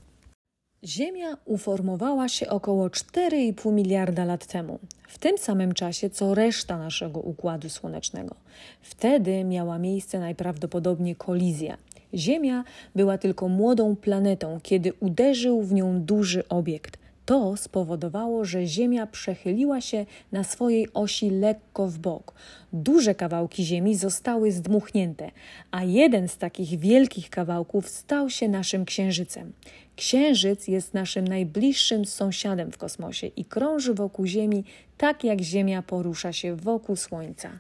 Ziemia 0.87 1.37
uformowała 1.45 2.29
się 2.29 2.49
około 2.49 2.89
4,5 2.89 3.73
miliarda 3.73 4.25
lat 4.25 4.47
temu, 4.47 4.79
w 5.09 5.19
tym 5.19 5.39
samym 5.39 5.75
czasie 5.75 6.11
co 6.11 6.35
reszta 6.35 6.79
naszego 6.79 7.21
układu 7.21 7.69
słonecznego. 7.69 8.35
Wtedy 8.83 9.45
miała 9.45 9.79
miejsce 9.79 10.19
najprawdopodobniej 10.19 11.17
kolizja. 11.17 11.77
Ziemia 12.15 12.65
była 12.95 13.19
tylko 13.19 13.49
młodą 13.49 13.97
planetą, 13.97 14.61
kiedy 14.63 14.93
uderzył 15.01 15.63
w 15.63 15.73
nią 15.73 16.03
duży 16.03 16.49
obiekt. 16.49 16.99
To 17.27 17.57
spowodowało, 17.57 18.45
że 18.45 18.67
Ziemia 18.67 19.07
przechyliła 19.07 19.81
się 19.81 20.07
na 20.33 20.45
swojej 20.45 20.89
osi 20.95 21.31
lekko 21.31 21.89
w 21.89 21.99
bok. 21.99 22.35
Duże 22.73 23.15
kawałki 23.15 23.65
Ziemi 23.65 23.97
zostały 23.97 24.53
zdmuchnięte, 24.53 25.31
a 25.71 25.85
jeden 25.85 26.29
z 26.29 26.39
takich 26.39 26.79
wielkich 26.79 27.31
kawałków 27.31 27.89
stał 27.89 28.31
się 28.31 28.49
naszym 28.49 28.85
Księżycem. 28.85 29.53
Księżyc 29.97 30.69
jest 30.69 30.95
naszym 30.95 31.29
najbliższym 31.29 32.05
sąsiadem 32.05 32.73
w 32.73 32.79
kosmosie 32.79 33.27
i 33.27 33.45
krąży 33.45 33.95
wokół 33.95 34.27
Ziemi 34.27 34.65
tak 34.99 35.25
jak 35.25 35.41
Ziemia 35.41 35.83
porusza 35.83 36.33
się 36.33 36.57
wokół 36.57 36.97
Słońca. 36.97 37.59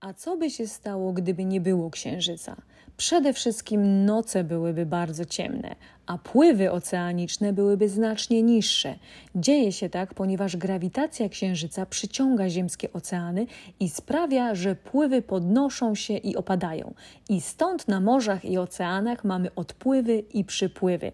A 0.00 0.14
co 0.14 0.36
by 0.36 0.50
się 0.50 0.66
stało, 0.66 1.12
gdyby 1.12 1.44
nie 1.44 1.60
było 1.60 1.90
Księżyca? 1.90 2.56
Przede 2.98 3.32
wszystkim 3.32 4.04
noce 4.04 4.44
byłyby 4.44 4.86
bardzo 4.86 5.24
ciemne, 5.24 5.74
a 6.06 6.18
pływy 6.18 6.70
oceaniczne 6.72 7.52
byłyby 7.52 7.88
znacznie 7.88 8.42
niższe. 8.42 8.94
Dzieje 9.34 9.72
się 9.72 9.90
tak, 9.90 10.14
ponieważ 10.14 10.56
grawitacja 10.56 11.28
Księżyca 11.28 11.86
przyciąga 11.86 12.50
ziemskie 12.50 12.92
oceany 12.92 13.46
i 13.80 13.88
sprawia, 13.88 14.54
że 14.54 14.74
pływy 14.74 15.22
podnoszą 15.22 15.94
się 15.94 16.14
i 16.14 16.36
opadają. 16.36 16.94
I 17.28 17.40
stąd 17.40 17.88
na 17.88 18.00
morzach 18.00 18.44
i 18.44 18.58
oceanach 18.58 19.24
mamy 19.24 19.54
odpływy 19.54 20.18
i 20.18 20.44
przypływy. 20.44 21.12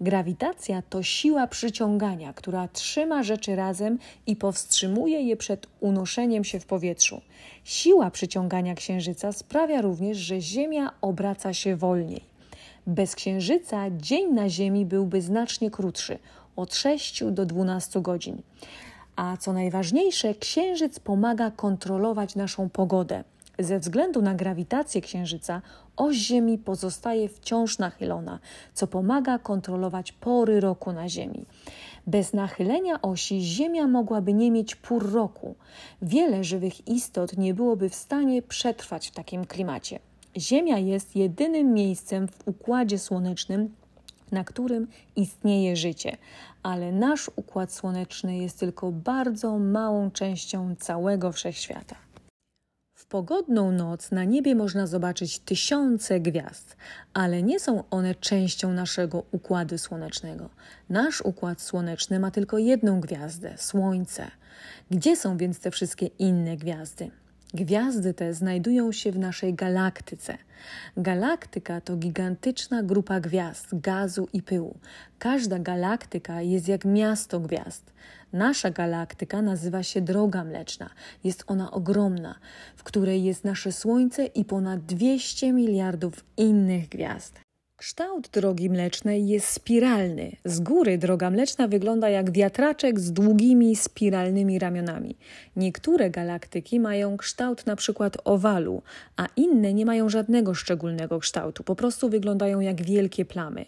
Grawitacja 0.00 0.82
to 0.82 1.02
siła 1.02 1.46
przyciągania, 1.46 2.32
która 2.32 2.68
trzyma 2.68 3.22
rzeczy 3.22 3.56
razem 3.56 3.98
i 4.26 4.36
powstrzymuje 4.36 5.22
je 5.22 5.36
przed 5.36 5.66
unoszeniem 5.80 6.44
się 6.44 6.60
w 6.60 6.66
powietrzu. 6.66 7.20
Siła 7.64 8.10
przyciągania 8.10 8.74
Księżyca 8.74 9.32
sprawia 9.32 9.82
również, 9.82 10.18
że 10.18 10.40
Ziemia 10.40 10.90
obraca 11.16 11.54
się 11.54 11.76
wolniej. 11.76 12.24
Bez 12.86 13.14
księżyca 13.14 13.84
dzień 13.90 14.32
na 14.32 14.48
Ziemi 14.48 14.86
byłby 14.86 15.22
znacznie 15.22 15.70
krótszy 15.70 16.18
od 16.56 16.74
6 16.74 17.24
do 17.30 17.46
12 17.46 18.00
godzin. 18.00 18.42
A 19.16 19.36
co 19.36 19.52
najważniejsze, 19.52 20.34
księżyc 20.34 21.00
pomaga 21.00 21.50
kontrolować 21.50 22.34
naszą 22.34 22.68
pogodę. 22.68 23.24
Ze 23.58 23.78
względu 23.78 24.22
na 24.22 24.34
grawitację 24.34 25.00
księżyca 25.00 25.62
oś 25.96 26.16
Ziemi 26.16 26.58
pozostaje 26.58 27.28
wciąż 27.28 27.78
nachylona, 27.78 28.38
co 28.74 28.86
pomaga 28.86 29.38
kontrolować 29.38 30.12
pory 30.12 30.60
roku 30.60 30.92
na 30.92 31.08
Ziemi. 31.08 31.44
Bez 32.06 32.32
nachylenia 32.32 33.02
osi 33.02 33.40
Ziemia 33.40 33.86
mogłaby 33.86 34.32
nie 34.32 34.50
mieć 34.50 34.74
pór 34.74 35.12
roku. 35.12 35.54
Wiele 36.02 36.44
żywych 36.44 36.88
istot 36.88 37.36
nie 37.36 37.54
byłoby 37.54 37.88
w 37.88 37.94
stanie 37.94 38.42
przetrwać 38.42 39.08
w 39.08 39.14
takim 39.14 39.44
klimacie. 39.44 39.98
Ziemia 40.38 40.78
jest 40.78 41.16
jedynym 41.16 41.74
miejscem 41.74 42.28
w 42.28 42.48
układzie 42.48 42.98
słonecznym, 42.98 43.74
na 44.32 44.44
którym 44.44 44.88
istnieje 45.16 45.76
życie, 45.76 46.16
ale 46.62 46.92
nasz 46.92 47.30
układ 47.36 47.72
słoneczny 47.72 48.38
jest 48.38 48.60
tylko 48.60 48.92
bardzo 48.92 49.58
małą 49.58 50.10
częścią 50.10 50.74
całego 50.78 51.32
wszechświata. 51.32 51.96
W 52.94 53.06
pogodną 53.06 53.72
noc 53.72 54.10
na 54.10 54.24
niebie 54.24 54.54
można 54.54 54.86
zobaczyć 54.86 55.38
tysiące 55.38 56.20
gwiazd, 56.20 56.76
ale 57.14 57.42
nie 57.42 57.60
są 57.60 57.84
one 57.90 58.14
częścią 58.14 58.72
naszego 58.72 59.22
układu 59.32 59.78
słonecznego. 59.78 60.50
Nasz 60.88 61.20
układ 61.20 61.60
słoneczny 61.60 62.20
ma 62.20 62.30
tylko 62.30 62.58
jedną 62.58 63.00
gwiazdę 63.00 63.54
Słońce. 63.58 64.30
Gdzie 64.90 65.16
są 65.16 65.36
więc 65.36 65.60
te 65.60 65.70
wszystkie 65.70 66.06
inne 66.06 66.56
gwiazdy? 66.56 67.10
Gwiazdy 67.54 68.14
te 68.14 68.34
znajdują 68.34 68.92
się 68.92 69.12
w 69.12 69.18
naszej 69.18 69.54
galaktyce. 69.54 70.38
Galaktyka 70.96 71.80
to 71.80 71.96
gigantyczna 71.96 72.82
grupa 72.82 73.20
gwiazd, 73.20 73.68
gazu 73.72 74.28
i 74.32 74.42
pyłu. 74.42 74.78
Każda 75.18 75.58
galaktyka 75.58 76.42
jest 76.42 76.68
jak 76.68 76.84
miasto 76.84 77.40
gwiazd. 77.40 77.92
Nasza 78.32 78.70
galaktyka 78.70 79.42
nazywa 79.42 79.82
się 79.82 80.00
Droga 80.00 80.44
Mleczna. 80.44 80.90
Jest 81.24 81.44
ona 81.46 81.70
ogromna, 81.70 82.38
w 82.76 82.82
której 82.82 83.24
jest 83.24 83.44
nasze 83.44 83.72
Słońce 83.72 84.26
i 84.26 84.44
ponad 84.44 84.84
200 84.84 85.52
miliardów 85.52 86.24
innych 86.36 86.88
gwiazd. 86.88 87.45
Kształt 87.78 88.28
drogi 88.28 88.70
mlecznej 88.70 89.28
jest 89.28 89.48
spiralny. 89.48 90.36
Z 90.44 90.60
góry 90.60 90.98
droga 90.98 91.30
mleczna 91.30 91.68
wygląda 91.68 92.08
jak 92.08 92.30
wiatraczek 92.30 93.00
z 93.00 93.12
długimi, 93.12 93.76
spiralnymi 93.76 94.58
ramionami. 94.58 95.16
Niektóre 95.56 96.10
galaktyki 96.10 96.80
mają 96.80 97.16
kształt 97.16 97.64
przykład 97.76 98.16
owalu, 98.24 98.82
a 99.16 99.26
inne 99.36 99.74
nie 99.74 99.86
mają 99.86 100.08
żadnego 100.08 100.54
szczególnego 100.54 101.18
kształtu, 101.18 101.64
po 101.64 101.76
prostu 101.76 102.08
wyglądają 102.08 102.60
jak 102.60 102.82
wielkie 102.82 103.24
plamy. 103.24 103.64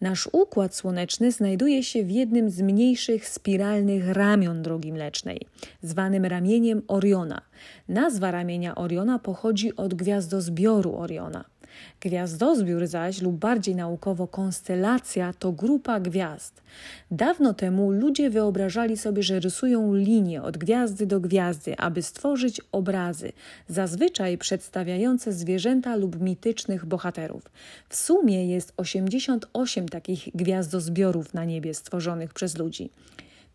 Nasz 0.00 0.28
układ 0.32 0.74
słoneczny 0.74 1.32
znajduje 1.32 1.82
się 1.82 2.04
w 2.04 2.10
jednym 2.10 2.50
z 2.50 2.60
mniejszych 2.60 3.28
spiralnych 3.28 4.08
ramion 4.08 4.62
drogi 4.62 4.92
mlecznej, 4.92 5.40
zwanym 5.82 6.24
ramieniem 6.24 6.82
Oriona. 6.88 7.42
Nazwa 7.88 8.30
ramienia 8.30 8.74
Oriona 8.74 9.18
pochodzi 9.18 9.76
od 9.76 9.94
gwiazdozbioru 9.94 10.96
Oriona. 10.96 11.51
Gwiazdozbiór 12.00 12.86
zaś, 12.86 13.22
lub 13.22 13.36
bardziej 13.36 13.74
naukowo 13.74 14.26
konstelacja, 14.26 15.32
to 15.32 15.52
grupa 15.52 16.00
gwiazd. 16.00 16.62
Dawno 17.10 17.54
temu 17.54 17.90
ludzie 17.90 18.30
wyobrażali 18.30 18.96
sobie, 18.96 19.22
że 19.22 19.40
rysują 19.40 19.94
linie 19.94 20.42
od 20.42 20.58
gwiazdy 20.58 21.06
do 21.06 21.20
gwiazdy, 21.20 21.78
aby 21.78 22.02
stworzyć 22.02 22.60
obrazy, 22.72 23.32
zazwyczaj 23.68 24.38
przedstawiające 24.38 25.32
zwierzęta 25.32 25.96
lub 25.96 26.20
mitycznych 26.20 26.86
bohaterów. 26.86 27.42
W 27.88 27.96
sumie 27.96 28.46
jest 28.46 28.72
88 28.76 29.88
takich 29.88 30.28
gwiazdozbiorów 30.34 31.34
na 31.34 31.44
niebie 31.44 31.74
stworzonych 31.74 32.34
przez 32.34 32.58
ludzi. 32.58 32.90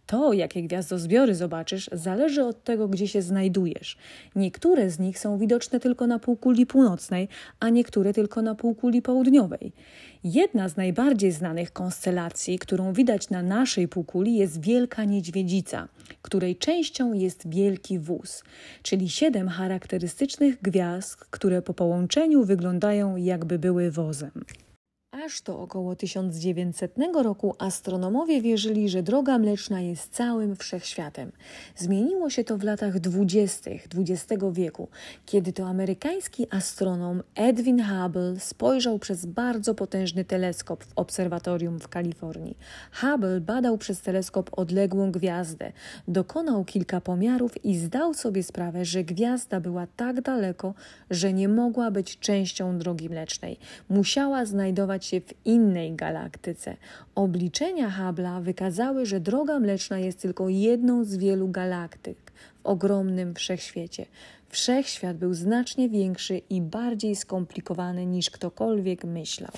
To, 0.07 0.33
jakie 0.33 0.63
gwiazdozbiory 0.63 1.35
zobaczysz, 1.35 1.89
zależy 1.91 2.43
od 2.43 2.63
tego, 2.63 2.87
gdzie 2.87 3.07
się 3.07 3.21
znajdujesz. 3.21 3.97
Niektóre 4.35 4.89
z 4.89 4.99
nich 4.99 5.19
są 5.19 5.37
widoczne 5.37 5.79
tylko 5.79 6.07
na 6.07 6.19
półkuli 6.19 6.65
północnej, 6.65 7.27
a 7.59 7.69
niektóre 7.69 8.13
tylko 8.13 8.41
na 8.41 8.55
półkuli 8.55 9.01
południowej. 9.01 9.71
Jedna 10.23 10.69
z 10.69 10.77
najbardziej 10.77 11.31
znanych 11.31 11.73
konstelacji, 11.73 12.59
którą 12.59 12.93
widać 12.93 13.29
na 13.29 13.43
naszej 13.43 13.87
półkuli, 13.87 14.35
jest 14.35 14.61
Wielka 14.61 15.03
Niedźwiedzica, 15.05 15.87
której 16.21 16.55
częścią 16.55 17.13
jest 17.13 17.49
Wielki 17.49 17.99
Wóz, 17.99 18.43
czyli 18.83 19.09
siedem 19.09 19.49
charakterystycznych 19.49 20.61
gwiazd, 20.61 21.15
które 21.15 21.61
po 21.61 21.73
połączeniu 21.73 22.43
wyglądają 22.43 23.15
jakby 23.15 23.59
były 23.59 23.91
wozem. 23.91 24.31
Aż 25.25 25.41
do 25.41 25.59
około 25.59 25.95
1900 25.95 26.91
roku 27.23 27.55
astronomowie 27.59 28.41
wierzyli, 28.41 28.89
że 28.89 29.03
droga 29.03 29.37
mleczna 29.39 29.81
jest 29.81 30.13
całym 30.13 30.55
wszechświatem. 30.55 31.31
Zmieniło 31.75 32.29
się 32.29 32.43
to 32.43 32.57
w 32.57 32.63
latach 32.63 32.99
20. 32.99 33.71
XX 33.71 34.43
wieku, 34.51 34.87
kiedy 35.25 35.53
to 35.53 35.67
amerykański 35.67 36.47
astronom 36.49 37.23
Edwin 37.35 37.83
Hubble 37.83 38.39
spojrzał 38.39 38.99
przez 38.99 39.25
bardzo 39.25 39.75
potężny 39.75 40.25
teleskop 40.25 40.83
w 40.83 40.91
obserwatorium 40.95 41.79
w 41.79 41.87
Kalifornii. 41.87 42.57
Hubble 43.01 43.41
badał 43.41 43.77
przez 43.77 44.01
teleskop 44.01 44.49
odległą 44.59 45.11
gwiazdę, 45.11 45.71
dokonał 46.07 46.65
kilka 46.65 47.01
pomiarów 47.01 47.65
i 47.65 47.77
zdał 47.77 48.13
sobie 48.13 48.43
sprawę, 48.43 48.85
że 48.85 49.03
gwiazda 49.03 49.59
była 49.59 49.87
tak 49.95 50.21
daleko, 50.21 50.73
że 51.09 51.33
nie 51.33 51.47
mogła 51.49 51.91
być 51.91 52.19
częścią 52.19 52.77
drogi 52.77 53.09
mlecznej. 53.09 53.59
Musiała 53.89 54.45
znajdować 54.45 55.06
się 55.07 55.21
w 55.21 55.33
innej 55.45 55.95
galaktyce. 55.95 56.77
Obliczenia 57.15 57.89
Hubble'a 57.99 58.41
wykazały, 58.41 59.05
że 59.05 59.19
droga 59.19 59.59
mleczna 59.59 59.99
jest 59.99 60.21
tylko 60.21 60.49
jedną 60.49 61.03
z 61.03 61.17
wielu 61.17 61.47
galaktyk 61.47 62.31
w 62.63 62.65
ogromnym 62.65 63.35
wszechświecie. 63.35 64.05
Wszechświat 64.49 65.17
był 65.17 65.33
znacznie 65.33 65.89
większy 65.89 66.41
i 66.49 66.61
bardziej 66.61 67.15
skomplikowany 67.15 68.05
niż 68.05 68.29
ktokolwiek 68.29 69.03
myślał. 69.03 69.51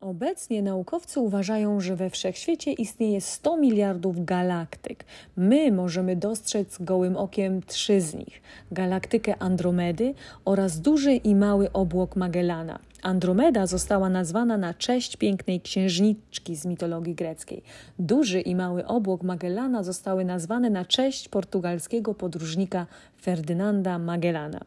Obecnie 0.00 0.62
naukowcy 0.62 1.20
uważają, 1.20 1.80
że 1.80 1.96
we 1.96 2.10
wszechświecie 2.10 2.72
istnieje 2.72 3.20
100 3.20 3.56
miliardów 3.56 4.24
galaktyk. 4.24 5.04
My 5.36 5.72
możemy 5.72 6.16
dostrzec 6.16 6.78
gołym 6.80 7.16
okiem 7.16 7.62
trzy 7.62 8.00
z 8.00 8.14
nich: 8.14 8.42
galaktykę 8.72 9.42
Andromedy 9.42 10.14
oraz 10.44 10.80
duży 10.80 11.12
i 11.12 11.34
mały 11.34 11.72
obłok 11.72 12.16
Magellana. 12.16 12.78
Andromeda 13.02 13.66
została 13.66 14.08
nazwana 14.08 14.58
na 14.58 14.74
cześć 14.74 15.16
pięknej 15.16 15.60
księżniczki 15.60 16.56
z 16.56 16.66
mitologii 16.66 17.14
greckiej. 17.14 17.62
Duży 17.98 18.40
i 18.40 18.54
mały 18.54 18.86
obłok 18.86 19.22
Magellana 19.22 19.82
zostały 19.82 20.24
nazwane 20.24 20.70
na 20.70 20.84
cześć 20.84 21.28
portugalskiego 21.28 22.14
podróżnika 22.14 22.86
Ferdynanda 23.22 23.98
Magellana. 23.98 24.60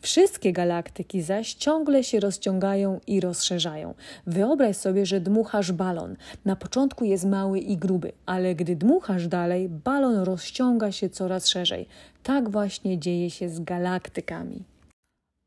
Wszystkie 0.00 0.52
galaktyki 0.52 1.22
zaś 1.22 1.54
ciągle 1.54 2.04
się 2.04 2.20
rozciągają 2.20 3.00
i 3.06 3.20
rozszerzają. 3.20 3.94
Wyobraź 4.26 4.76
sobie, 4.76 5.06
że 5.06 5.20
dmuchasz 5.20 5.72
balon. 5.72 6.16
Na 6.44 6.56
początku 6.56 7.04
jest 7.04 7.24
mały 7.24 7.58
i 7.58 7.76
gruby, 7.76 8.12
ale 8.26 8.54
gdy 8.54 8.76
dmuchasz 8.76 9.28
dalej, 9.28 9.68
balon 9.68 10.16
rozciąga 10.16 10.92
się 10.92 11.08
coraz 11.08 11.48
szerzej. 11.48 11.86
Tak 12.22 12.50
właśnie 12.50 12.98
dzieje 12.98 13.30
się 13.30 13.48
z 13.48 13.60
galaktykami. 13.60 14.75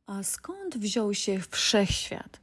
A 0.10 0.24
skąd 0.24 0.78
wziął 0.78 1.14
się 1.14 1.40
wszechświat? 1.52 2.40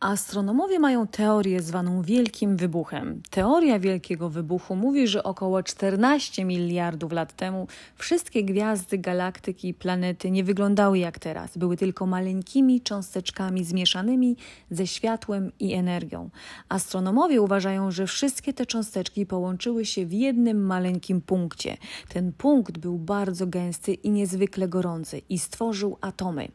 Astronomowie 0.00 0.78
mają 0.78 1.06
teorię 1.06 1.62
zwaną 1.62 2.02
Wielkim 2.02 2.56
Wybuchem. 2.56 3.22
Teoria 3.30 3.78
Wielkiego 3.78 4.30
Wybuchu 4.30 4.76
mówi, 4.76 5.08
że 5.08 5.22
około 5.22 5.62
14 5.62 6.44
miliardów 6.44 7.12
lat 7.12 7.32
temu 7.32 7.66
wszystkie 7.96 8.44
gwiazdy, 8.44 8.98
galaktyki 8.98 9.68
i 9.68 9.74
planety 9.74 10.30
nie 10.30 10.44
wyglądały 10.44 10.98
jak 10.98 11.18
teraz. 11.18 11.58
Były 11.58 11.76
tylko 11.76 12.06
maleńkimi 12.06 12.80
cząsteczkami 12.80 13.64
zmieszanymi 13.64 14.36
ze 14.70 14.86
światłem 14.86 15.52
i 15.58 15.72
energią. 15.72 16.30
Astronomowie 16.68 17.42
uważają, 17.42 17.90
że 17.90 18.06
wszystkie 18.06 18.52
te 18.52 18.66
cząsteczki 18.66 19.26
połączyły 19.26 19.84
się 19.84 20.06
w 20.06 20.12
jednym 20.12 20.66
maleńkim 20.66 21.20
punkcie. 21.20 21.76
Ten 22.08 22.32
punkt 22.32 22.78
był 22.78 22.98
bardzo 22.98 23.46
gęsty 23.46 23.94
i 23.94 24.10
niezwykle 24.10 24.68
gorący 24.68 25.22
i 25.28 25.38
stworzył 25.38 25.96
atomy. 26.00 26.48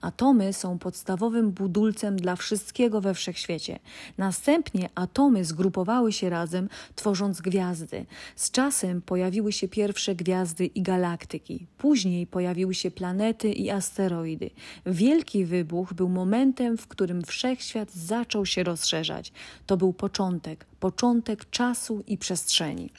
Atomy 0.00 0.52
są 0.52 0.78
podstawowym 0.78 1.50
budulcem 1.50 2.16
dla 2.16 2.36
wszystkiego 2.36 2.89
we 2.98 3.14
wszechświecie. 3.14 3.78
Następnie 4.18 4.88
atomy 4.94 5.44
zgrupowały 5.44 6.12
się 6.12 6.30
razem, 6.30 6.68
tworząc 6.94 7.40
gwiazdy. 7.40 8.06
Z 8.36 8.50
czasem 8.50 9.02
pojawiły 9.02 9.52
się 9.52 9.68
pierwsze 9.68 10.14
gwiazdy 10.14 10.66
i 10.66 10.82
galaktyki. 10.82 11.66
Później 11.78 12.26
pojawiły 12.26 12.74
się 12.74 12.90
planety 12.90 13.52
i 13.52 13.70
asteroidy. 13.70 14.50
Wielki 14.86 15.44
wybuch 15.44 15.94
był 15.94 16.08
momentem, 16.08 16.78
w 16.78 16.86
którym 16.86 17.22
wszechświat 17.22 17.92
zaczął 17.92 18.46
się 18.46 18.62
rozszerzać. 18.62 19.32
To 19.66 19.76
był 19.76 19.92
początek, 19.92 20.66
początek 20.80 21.50
czasu 21.50 22.04
i 22.06 22.18
przestrzeni. 22.18 22.90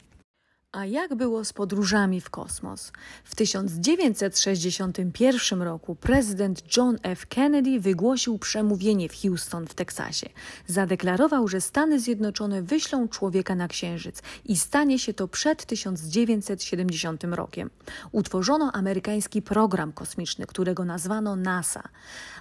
A 0.72 0.86
jak 0.86 1.16
było 1.16 1.46
z 1.46 1.54
podróżami 1.54 2.22
w 2.22 2.30
kosmos? 2.30 2.92
W 3.24 3.36
1961 3.36 5.62
roku 5.62 5.96
prezydent 5.96 6.78
John 6.78 6.98
F. 7.04 7.28
Kennedy 7.28 7.80
wygłosił 7.80 8.40
przemówienie 8.40 9.10
w 9.10 9.22
Houston 9.22 9.68
w 9.68 9.74
Teksasie. 9.74 10.30
Zadeklarował, 10.68 11.48
że 11.48 11.62
Stany 11.62 12.00
Zjednoczone 12.00 12.62
wyślą 12.62 13.08
człowieka 13.08 13.56
na 13.56 13.68
Księżyc 13.68 14.22
i 14.46 14.58
stanie 14.58 15.00
się 15.00 15.14
to 15.14 15.28
przed 15.28 15.66
1970 15.66 17.24
rokiem. 17.24 17.70
Utworzono 18.12 18.72
amerykański 18.72 19.42
program 19.42 19.94
kosmiczny, 19.94 20.46
którego 20.46 20.86
nazwano 20.86 21.36
NASA. 21.36 21.84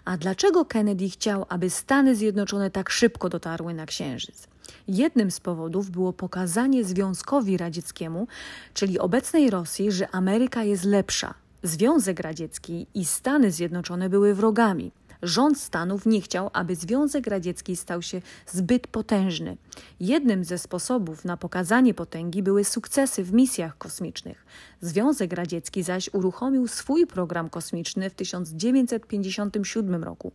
A 0.05 0.17
dlaczego 0.17 0.65
Kennedy 0.65 1.09
chciał, 1.09 1.47
aby 1.49 1.71
Stany 1.71 2.17
Zjednoczone 2.17 2.71
tak 2.71 2.91
szybko 2.91 3.29
dotarły 3.29 3.75
na 3.75 3.87
Księżyc? 3.87 4.49
Jednym 4.89 5.31
z 5.31 5.41
powodów 5.41 5.91
było 5.91 6.13
pokazanie 6.13 6.85
Związkowi 6.85 7.57
Radzieckiemu, 7.57 8.27
czyli 8.75 8.99
obecnej 8.99 9.51
Rosji, 9.51 9.93
że 9.93 10.09
Ameryka 10.15 10.65
jest 10.65 10.85
lepsza. 10.85 11.35
Związek 11.63 12.21
Radziecki 12.21 12.87
i 12.95 13.05
Stany 13.05 13.51
Zjednoczone 13.51 14.09
były 14.09 14.35
wrogami 14.35 14.93
rząd 15.23 15.61
Stanów 15.61 16.07
nie 16.07 16.21
chciał, 16.21 16.51
aby 16.53 16.77
Związek 16.77 17.27
Radziecki 17.27 17.77
stał 17.77 18.03
się 18.03 18.23
zbyt 18.47 18.87
potężny. 18.87 19.57
Jednym 20.01 20.45
ze 20.45 20.59
sposobów 20.59 21.25
na 21.25 21.37
pokazanie 21.37 21.95
potęgi 21.95 22.43
były 22.43 22.65
sukcesy 22.65 23.25
w 23.25 23.33
misjach 23.33 23.79
kosmicznych. 23.79 24.45
Związek 24.81 25.33
Radziecki 25.33 25.83
zaś 25.83 26.11
uruchomił 26.13 26.69
swój 26.69 27.07
program 27.07 27.51
kosmiczny 27.51 28.11
w 28.11 28.15
1957 28.15 30.05
roku. 30.05 30.33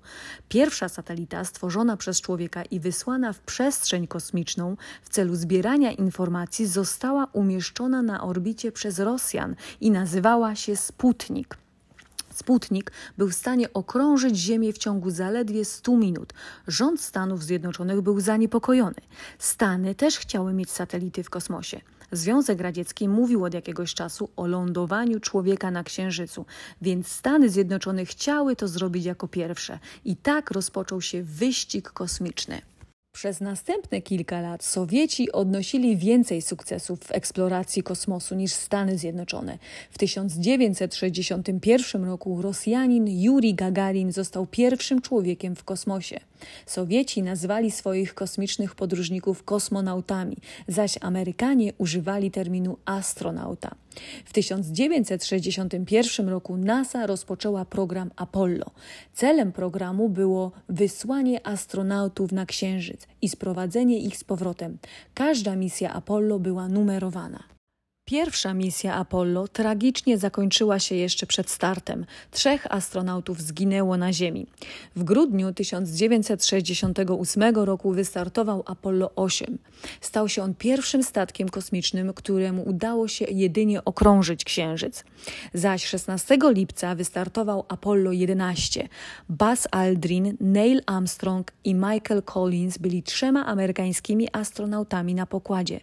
Pierwsza 0.49 0.89
satelita 0.89 1.43
stworzona 1.43 1.97
przez 1.97 2.21
człowieka 2.21 2.63
i 2.63 2.79
wysłana 2.79 3.33
w 3.33 3.39
przestrzeń 3.39 4.07
kosmiczną 4.07 4.77
w 5.03 5.09
celu 5.09 5.35
zbierania 5.35 5.91
informacji 5.91 6.67
została 6.67 7.27
umieszczona 7.33 8.01
na 8.01 8.23
orbicie 8.23 8.71
przez 8.71 8.99
Rosjan 8.99 9.55
i 9.81 9.91
nazywała 9.91 10.55
się 10.55 10.75
Sputnik. 10.75 11.64
Sputnik 12.35 12.91
był 13.17 13.29
w 13.29 13.33
stanie 13.33 13.73
okrążyć 13.73 14.37
Ziemię 14.37 14.73
w 14.73 14.77
ciągu 14.77 15.09
zaledwie 15.09 15.65
100 15.65 15.97
minut. 15.97 16.33
Rząd 16.67 17.01
Stanów 17.01 17.43
Zjednoczonych 17.43 18.01
był 18.01 18.19
zaniepokojony. 18.19 19.01
Stany 19.39 19.95
też 19.95 20.17
chciały 20.17 20.53
mieć 20.53 20.71
satelity 20.71 21.23
w 21.23 21.29
kosmosie. 21.29 21.81
Związek 22.11 22.61
Radziecki 22.61 23.09
mówił 23.09 23.43
od 23.43 23.53
jakiegoś 23.53 23.93
czasu 23.93 24.29
o 24.35 24.47
lądowaniu 24.47 25.19
człowieka 25.19 25.71
na 25.71 25.83
Księżycu, 25.83 26.45
więc 26.81 27.07
Stany 27.07 27.49
Zjednoczone 27.49 28.05
chciały 28.05 28.55
to 28.55 28.67
zrobić 28.67 29.05
jako 29.05 29.27
pierwsze. 29.27 29.79
I 30.05 30.15
tak 30.15 30.51
rozpoczął 30.51 31.01
się 31.01 31.23
wyścig 31.23 31.89
kosmiczny. 31.89 32.61
Przez 33.15 33.41
następne 33.41 34.01
kilka 34.01 34.41
lat 34.41 34.63
Sowieci 34.63 35.31
odnosili 35.31 35.97
więcej 35.97 36.41
sukcesów 36.41 36.99
w 36.99 37.11
eksploracji 37.11 37.83
kosmosu 37.83 38.35
niż 38.35 38.53
Stany 38.53 38.97
Zjednoczone. 38.97 39.57
W 39.91 39.97
1961 39.97 42.03
roku 42.03 42.41
Rosjanin 42.41 43.07
Yuri 43.07 43.53
Gagarin 43.53 44.11
został 44.11 44.45
pierwszym 44.45 45.01
człowiekiem 45.01 45.55
w 45.55 45.63
kosmosie. 45.63 46.19
Sowieci 46.65 47.23
nazywali 47.23 47.71
swoich 47.71 48.13
kosmicznych 48.13 48.75
podróżników 48.75 49.43
kosmonautami, 49.43 50.37
zaś 50.67 50.97
Amerykanie 51.01 51.73
używali 51.77 52.31
terminu 52.31 52.77
astronauta. 52.85 53.75
W 54.25 54.33
1961 54.33 56.29
roku 56.29 56.57
NASA 56.57 57.07
rozpoczęła 57.07 57.65
program 57.65 58.11
Apollo. 58.15 58.65
Celem 59.13 59.51
programu 59.51 60.09
było 60.09 60.51
wysłanie 60.69 61.47
astronautów 61.47 62.31
na 62.31 62.45
Księżyc 62.45 63.07
i 63.21 63.29
sprowadzenie 63.29 63.99
ich 63.99 64.17
z 64.17 64.23
powrotem. 64.23 64.77
Każda 65.13 65.55
misja 65.55 65.93
Apollo 65.93 66.39
była 66.39 66.67
numerowana. 66.67 67.54
Pierwsza 68.05 68.53
misja 68.53 68.93
Apollo 68.93 69.47
tragicznie 69.47 70.17
zakończyła 70.17 70.79
się 70.79 70.95
jeszcze 70.95 71.25
przed 71.25 71.49
startem. 71.49 72.05
Trzech 72.31 72.67
astronautów 72.69 73.41
zginęło 73.41 73.97
na 73.97 74.13
Ziemi. 74.13 74.47
W 74.95 75.03
grudniu 75.03 75.53
1968 75.53 77.55
roku 77.55 77.91
wystartował 77.91 78.63
Apollo 78.65 79.11
8. 79.15 79.57
Stał 80.01 80.29
się 80.29 80.43
on 80.43 80.55
pierwszym 80.55 81.03
statkiem 81.03 81.49
kosmicznym, 81.49 82.13
któremu 82.13 82.69
udało 82.69 83.07
się 83.07 83.25
jedynie 83.25 83.85
okrążyć 83.85 84.43
Księżyc. 84.43 85.03
Zaś 85.53 85.85
16 85.85 86.37
lipca 86.43 86.95
wystartował 86.95 87.65
Apollo 87.67 88.11
11. 88.11 88.89
Buzz 89.29 89.67
Aldrin, 89.71 90.37
Neil 90.39 90.81
Armstrong 90.85 91.51
i 91.63 91.75
Michael 91.75 92.23
Collins 92.23 92.77
byli 92.77 93.03
trzema 93.03 93.45
amerykańskimi 93.45 94.27
astronautami 94.31 95.15
na 95.15 95.25
pokładzie. 95.25 95.79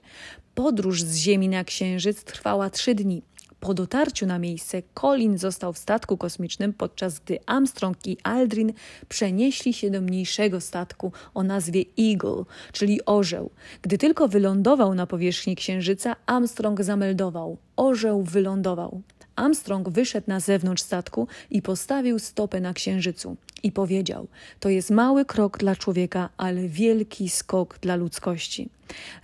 Podróż 0.54 1.02
z 1.02 1.16
Ziemi 1.16 1.48
na 1.48 1.64
Księżyc 1.64 2.24
trwała 2.24 2.70
trzy 2.70 2.94
dni. 2.94 3.22
Po 3.60 3.74
dotarciu 3.74 4.26
na 4.26 4.38
miejsce 4.38 4.82
Colin 4.94 5.38
został 5.38 5.72
w 5.72 5.78
statku 5.78 6.16
kosmicznym, 6.16 6.72
podczas 6.72 7.18
gdy 7.18 7.38
Armstrong 7.46 8.06
i 8.06 8.16
Aldrin 8.22 8.72
przenieśli 9.08 9.72
się 9.72 9.90
do 9.90 10.00
mniejszego 10.00 10.60
statku 10.60 11.12
o 11.34 11.42
nazwie 11.42 11.84
Eagle, 11.98 12.44
czyli 12.72 13.04
orzeł. 13.06 13.50
Gdy 13.82 13.98
tylko 13.98 14.28
wylądował 14.28 14.94
na 14.94 15.06
powierzchni 15.06 15.56
Księżyca, 15.56 16.16
Armstrong 16.26 16.82
zameldował: 16.82 17.56
Orzeł 17.76 18.22
wylądował. 18.22 19.00
Armstrong 19.36 19.88
wyszedł 19.88 20.26
na 20.28 20.40
zewnątrz 20.40 20.82
statku 20.82 21.28
i 21.50 21.62
postawił 21.62 22.18
stopę 22.18 22.60
na 22.60 22.74
księżycu 22.74 23.36
i 23.62 23.72
powiedział: 23.72 24.26
To 24.60 24.68
jest 24.68 24.90
mały 24.90 25.24
krok 25.24 25.58
dla 25.58 25.76
człowieka, 25.76 26.28
ale 26.36 26.68
wielki 26.68 27.28
skok 27.28 27.78
dla 27.78 27.96
ludzkości. 27.96 28.68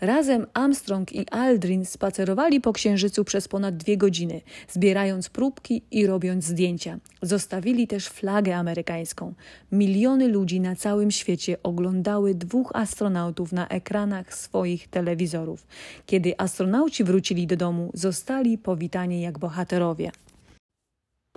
Razem 0.01 0.47
Armstrong 0.55 1.13
i 1.13 1.29
Aldrin 1.31 1.85
spacerowali 1.85 2.61
po 2.61 2.73
księżycu 2.73 3.25
przez 3.25 3.49
ponad 3.49 3.77
dwie 3.77 3.97
godziny, 3.97 4.41
zbierając 4.69 5.29
próbki 5.29 5.83
i 5.91 6.07
robiąc 6.07 6.45
zdjęcia. 6.45 6.99
Zostawili 7.23 7.87
też 7.87 8.09
flagę 8.09 8.57
amerykańską. 8.57 9.35
Miliony 9.73 10.29
ludzi 10.29 10.61
na 10.61 10.77
całym 10.77 11.11
świecie 11.11 11.57
oglądały 11.63 12.35
dwóch 12.35 12.71
astronautów 12.75 13.53
na 13.53 13.69
ekranach 13.69 14.35
swoich 14.35 14.89
telewizorów. 14.89 15.67
Kiedy 16.07 16.35
astronauci 16.39 17.05
wrócili 17.05 17.47
do 17.47 17.57
domu, 17.57 17.91
zostali 17.95 18.59
powitani 18.59 19.21
jak 19.21 19.39
bohaterowie. 19.39 20.11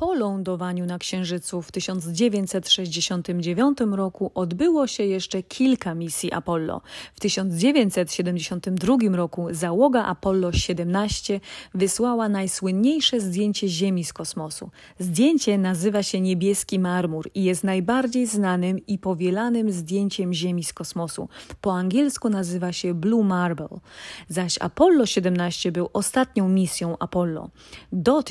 Po 0.01 0.13
lądowaniu 0.13 0.85
na 0.85 0.99
Księżycu 0.99 1.61
w 1.61 1.71
1969 1.71 3.77
roku 3.91 4.31
odbyło 4.35 4.87
się 4.87 5.03
jeszcze 5.03 5.43
kilka 5.43 5.95
misji 5.95 6.33
Apollo. 6.33 6.81
W 7.15 7.19
1972 7.19 8.97
roku 9.11 9.47
załoga 9.51 10.05
Apollo 10.05 10.51
17 10.51 11.39
wysłała 11.73 12.29
najsłynniejsze 12.29 13.19
zdjęcie 13.19 13.67
Ziemi 13.67 14.03
z 14.03 14.13
kosmosu. 14.13 14.69
Zdjęcie 14.99 15.57
nazywa 15.57 16.03
się 16.03 16.21
Niebieski 16.21 16.79
Marmur 16.79 17.29
i 17.35 17.43
jest 17.43 17.63
najbardziej 17.63 18.27
znanym 18.27 18.85
i 18.87 18.97
powielanym 18.97 19.71
zdjęciem 19.71 20.33
Ziemi 20.33 20.63
z 20.63 20.73
kosmosu. 20.73 21.29
Po 21.61 21.73
angielsku 21.73 22.29
nazywa 22.29 22.73
się 22.73 22.93
Blue 22.93 23.23
Marble. 23.23 23.79
Zaś 24.29 24.57
Apollo 24.61 25.05
17 25.05 25.71
był 25.71 25.89
ostatnią 25.93 26.49
misją 26.49 26.97
Apollo. 26.99 27.49
Do 27.91 28.23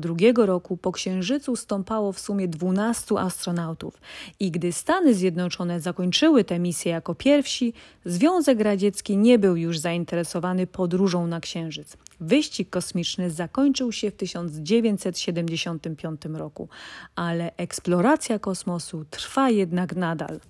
1972 0.00 0.04
1992 0.14 0.46
roku 0.46 0.76
po 0.76 0.92
Księżycu 0.92 1.56
stąpało 1.56 2.12
w 2.12 2.20
sumie 2.20 2.48
12 2.48 3.18
astronautów 3.18 4.00
i 4.40 4.50
gdy 4.50 4.72
Stany 4.72 5.14
Zjednoczone 5.14 5.80
zakończyły 5.80 6.44
tę 6.44 6.58
misję 6.58 6.92
jako 6.92 7.14
pierwsi, 7.14 7.72
Związek 8.04 8.60
Radziecki 8.60 9.16
nie 9.16 9.38
był 9.38 9.56
już 9.56 9.78
zainteresowany 9.78 10.66
podróżą 10.66 11.26
na 11.26 11.40
Księżyc. 11.40 11.96
Wyścig 12.20 12.70
kosmiczny 12.70 13.30
zakończył 13.30 13.92
się 13.92 14.10
w 14.10 14.16
1975 14.16 16.24
roku, 16.24 16.68
ale 17.16 17.56
eksploracja 17.56 18.38
kosmosu 18.38 19.04
trwa 19.10 19.50
jednak 19.50 19.96
nadal. 19.96 20.40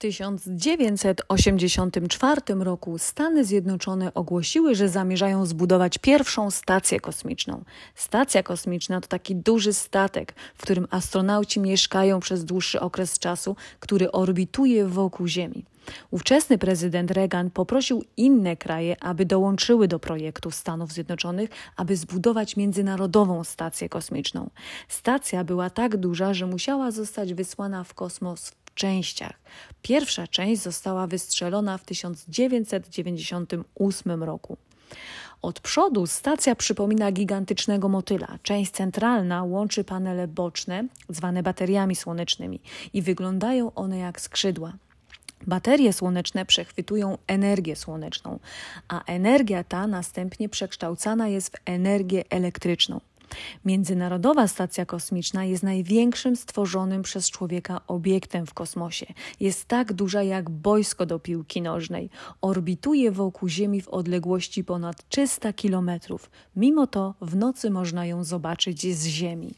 W 0.00 0.02
1984 0.02 2.40
roku 2.58 2.98
Stany 2.98 3.44
Zjednoczone 3.44 4.14
ogłosiły, 4.14 4.74
że 4.74 4.88
zamierzają 4.88 5.46
zbudować 5.46 5.98
pierwszą 5.98 6.50
stację 6.50 7.00
kosmiczną. 7.00 7.64
Stacja 7.94 8.42
kosmiczna 8.42 9.00
to 9.00 9.08
taki 9.08 9.36
duży 9.36 9.72
statek, 9.72 10.34
w 10.54 10.62
którym 10.62 10.86
astronauci 10.90 11.60
mieszkają 11.60 12.20
przez 12.20 12.44
dłuższy 12.44 12.80
okres 12.80 13.18
czasu, 13.18 13.56
który 13.80 14.12
orbituje 14.12 14.86
wokół 14.86 15.26
Ziemi. 15.26 15.64
Ówczesny 16.10 16.58
prezydent 16.58 17.10
Reagan 17.10 17.50
poprosił 17.50 18.04
inne 18.16 18.56
kraje, 18.56 19.02
aby 19.02 19.26
dołączyły 19.26 19.88
do 19.88 19.98
projektu 19.98 20.50
Stanów 20.50 20.92
Zjednoczonych, 20.92 21.50
aby 21.76 21.96
zbudować 21.96 22.56
międzynarodową 22.56 23.44
stację 23.44 23.88
kosmiczną. 23.88 24.50
Stacja 24.88 25.44
była 25.44 25.70
tak 25.70 25.96
duża, 25.96 26.34
że 26.34 26.46
musiała 26.46 26.90
zostać 26.90 27.34
wysłana 27.34 27.84
w 27.84 27.94
kosmos 27.94 28.52
częściach. 28.80 29.34
Pierwsza 29.82 30.26
część 30.26 30.62
została 30.62 31.06
wystrzelona 31.06 31.78
w 31.78 31.84
1998 31.84 34.22
roku. 34.22 34.56
Od 35.42 35.60
przodu 35.60 36.06
stacja 36.06 36.54
przypomina 36.54 37.12
gigantycznego 37.12 37.88
motyla. 37.88 38.38
Część 38.42 38.72
centralna 38.72 39.44
łączy 39.44 39.84
panele 39.84 40.28
boczne, 40.28 40.84
zwane 41.08 41.42
bateriami 41.42 41.96
słonecznymi, 41.96 42.60
i 42.92 43.02
wyglądają 43.02 43.74
one 43.74 43.98
jak 43.98 44.20
skrzydła. 44.20 44.72
Baterie 45.46 45.92
słoneczne 45.92 46.46
przechwytują 46.46 47.18
energię 47.26 47.76
słoneczną, 47.76 48.38
a 48.88 49.04
energia 49.04 49.64
ta 49.64 49.86
następnie 49.86 50.48
przekształcana 50.48 51.28
jest 51.28 51.56
w 51.56 51.60
energię 51.64 52.24
elektryczną. 52.30 53.00
Międzynarodowa 53.64 54.48
Stacja 54.48 54.86
Kosmiczna 54.86 55.44
jest 55.44 55.62
największym 55.62 56.36
stworzonym 56.36 57.02
przez 57.02 57.30
człowieka 57.30 57.80
obiektem 57.86 58.46
w 58.46 58.54
kosmosie. 58.54 59.06
Jest 59.40 59.64
tak 59.64 59.92
duża 59.92 60.22
jak 60.22 60.50
boisko 60.50 61.06
do 61.06 61.18
piłki 61.18 61.62
nożnej. 61.62 62.10
Orbituje 62.40 63.10
wokół 63.12 63.48
Ziemi 63.48 63.80
w 63.80 63.88
odległości 63.88 64.64
ponad 64.64 65.08
300 65.08 65.52
kilometrów. 65.52 66.30
Mimo 66.56 66.86
to 66.86 67.14
w 67.20 67.36
nocy 67.36 67.70
można 67.70 68.06
ją 68.06 68.24
zobaczyć 68.24 68.96
z 68.96 69.06
Ziemi. 69.06 69.54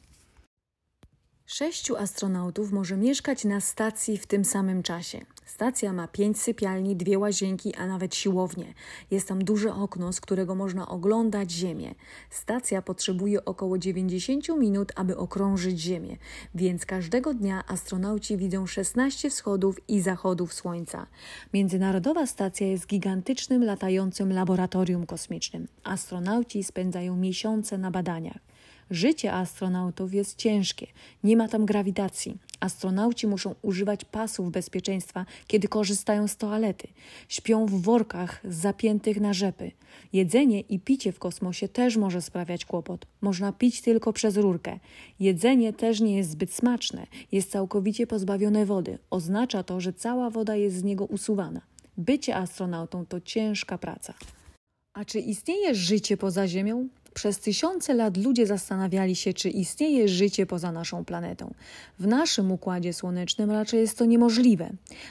Sześciu 1.54 1.96
astronautów 1.96 2.72
może 2.72 2.96
mieszkać 2.96 3.44
na 3.44 3.60
stacji 3.60 4.18
w 4.18 4.26
tym 4.26 4.44
samym 4.44 4.82
czasie. 4.82 5.20
Stacja 5.44 5.92
ma 5.92 6.08
pięć 6.08 6.40
sypialni, 6.40 6.96
dwie 6.96 7.18
łazienki, 7.18 7.74
a 7.74 7.86
nawet 7.86 8.14
siłownię. 8.14 8.74
Jest 9.10 9.28
tam 9.28 9.44
duże 9.44 9.74
okno, 9.74 10.12
z 10.12 10.20
którego 10.20 10.54
można 10.54 10.88
oglądać 10.88 11.50
Ziemię. 11.50 11.94
Stacja 12.30 12.82
potrzebuje 12.82 13.44
około 13.44 13.78
90 13.78 14.48
minut, 14.48 14.92
aby 14.94 15.16
okrążyć 15.16 15.80
Ziemię, 15.80 16.16
więc 16.54 16.86
każdego 16.86 17.34
dnia 17.34 17.64
astronauci 17.68 18.36
widzą 18.36 18.66
16 18.66 19.30
wschodów 19.30 19.88
i 19.88 20.00
zachodów 20.00 20.54
Słońca. 20.54 21.06
Międzynarodowa 21.54 22.26
stacja 22.26 22.66
jest 22.66 22.86
gigantycznym 22.86 23.64
latającym 23.64 24.32
laboratorium 24.32 25.06
kosmicznym. 25.06 25.68
Astronauci 25.84 26.64
spędzają 26.64 27.16
miesiące 27.16 27.78
na 27.78 27.90
badaniach. 27.90 28.51
Życie 28.90 29.32
astronautów 29.32 30.14
jest 30.14 30.38
ciężkie, 30.38 30.86
nie 31.24 31.36
ma 31.36 31.48
tam 31.48 31.66
grawitacji. 31.66 32.38
Astronauci 32.60 33.26
muszą 33.26 33.54
używać 33.62 34.04
pasów 34.04 34.50
bezpieczeństwa, 34.50 35.26
kiedy 35.46 35.68
korzystają 35.68 36.28
z 36.28 36.36
toalety. 36.36 36.88
Śpią 37.28 37.66
w 37.66 37.82
workach 37.82 38.40
zapiętych 38.44 39.20
na 39.20 39.32
rzepy. 39.32 39.70
Jedzenie 40.12 40.60
i 40.60 40.80
picie 40.80 41.12
w 41.12 41.18
kosmosie 41.18 41.68
też 41.68 41.96
może 41.96 42.22
sprawiać 42.22 42.64
kłopot. 42.64 43.06
Można 43.20 43.52
pić 43.52 43.80
tylko 43.80 44.12
przez 44.12 44.36
rurkę. 44.36 44.78
Jedzenie 45.20 45.72
też 45.72 46.00
nie 46.00 46.16
jest 46.16 46.30
zbyt 46.30 46.52
smaczne, 46.52 47.06
jest 47.32 47.50
całkowicie 47.50 48.06
pozbawione 48.06 48.66
wody. 48.66 48.98
Oznacza 49.10 49.62
to, 49.62 49.80
że 49.80 49.92
cała 49.92 50.30
woda 50.30 50.56
jest 50.56 50.76
z 50.76 50.84
niego 50.84 51.04
usuwana. 51.04 51.60
Bycie 51.96 52.36
astronautą 52.36 53.06
to 53.06 53.20
ciężka 53.20 53.78
praca. 53.78 54.14
A 54.92 55.04
czy 55.04 55.20
istnieje 55.20 55.74
życie 55.74 56.16
poza 56.16 56.48
Ziemią? 56.48 56.88
Przez 57.14 57.38
tysiące 57.38 57.94
lat 57.94 58.16
ludzie 58.16 58.46
zastanawiali 58.46 59.16
się, 59.16 59.32
czy 59.32 59.50
istnieje 59.50 60.08
życie 60.08 60.46
poza 60.46 60.72
naszą 60.72 61.04
planetą. 61.04 61.54
W 61.98 62.06
naszym 62.06 62.52
układzie 62.52 62.92
słonecznym 62.92 63.50
raczej 63.50 63.80
jest 63.80 63.98
to 63.98 64.04
niemożliwe, 64.04 64.70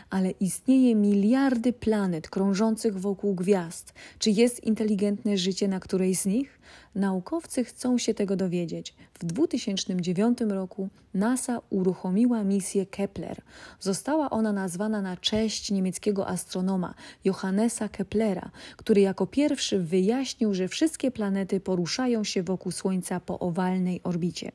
ale 0.10 0.32
istnieje 0.32 0.96
miliardy 0.96 1.74
planet 1.74 2.30
krążących 2.30 3.00
wokół 3.00 3.36
gwiazd. 3.36 3.94
Czy 4.20 4.32
jest 4.32 4.64
inteligentne 4.64 5.38
życie 5.38 5.68
na 5.68 5.80
którejś 5.80 6.20
z 6.20 6.26
nich? 6.26 6.61
Naukowcy 6.96 7.64
chcą 7.64 7.98
się 7.98 8.14
tego 8.14 8.36
dowiedzieć. 8.36 8.96
W 9.14 9.26
2009 9.26 10.38
roku 10.50 10.90
NASA 11.14 11.62
uruchomiła 11.70 12.44
misję 12.44 12.86
Kepler. 12.86 13.42
Została 13.80 14.30
ona 14.30 14.54
nazwana 14.54 15.02
na 15.02 15.18
cześć 15.18 15.72
niemieckiego 15.72 16.28
astronoma 16.28 16.94
Johannesa 17.24 17.90
Keplera, 17.90 18.52
który 18.78 19.02
jako 19.02 19.28
pierwszy 19.28 19.80
wyjaśnił, 19.80 20.54
że 20.54 20.68
wszystkie 20.68 21.12
planety 21.12 21.60
poruszają 21.60 22.24
się 22.24 22.44
wokół 22.44 22.72
Słońca 22.72 23.20
po 23.20 23.40
owalnej 23.40 24.02
orbicie. 24.04 24.52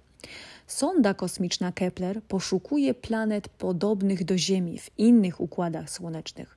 Sonda 0.66 1.14
kosmiczna 1.14 1.72
Kepler 1.72 2.22
poszukuje 2.22 2.94
planet 2.94 3.48
podobnych 3.48 4.24
do 4.24 4.38
Ziemi 4.38 4.78
w 4.78 4.90
innych 4.98 5.40
układach 5.40 5.90
słonecznych. 5.90 6.56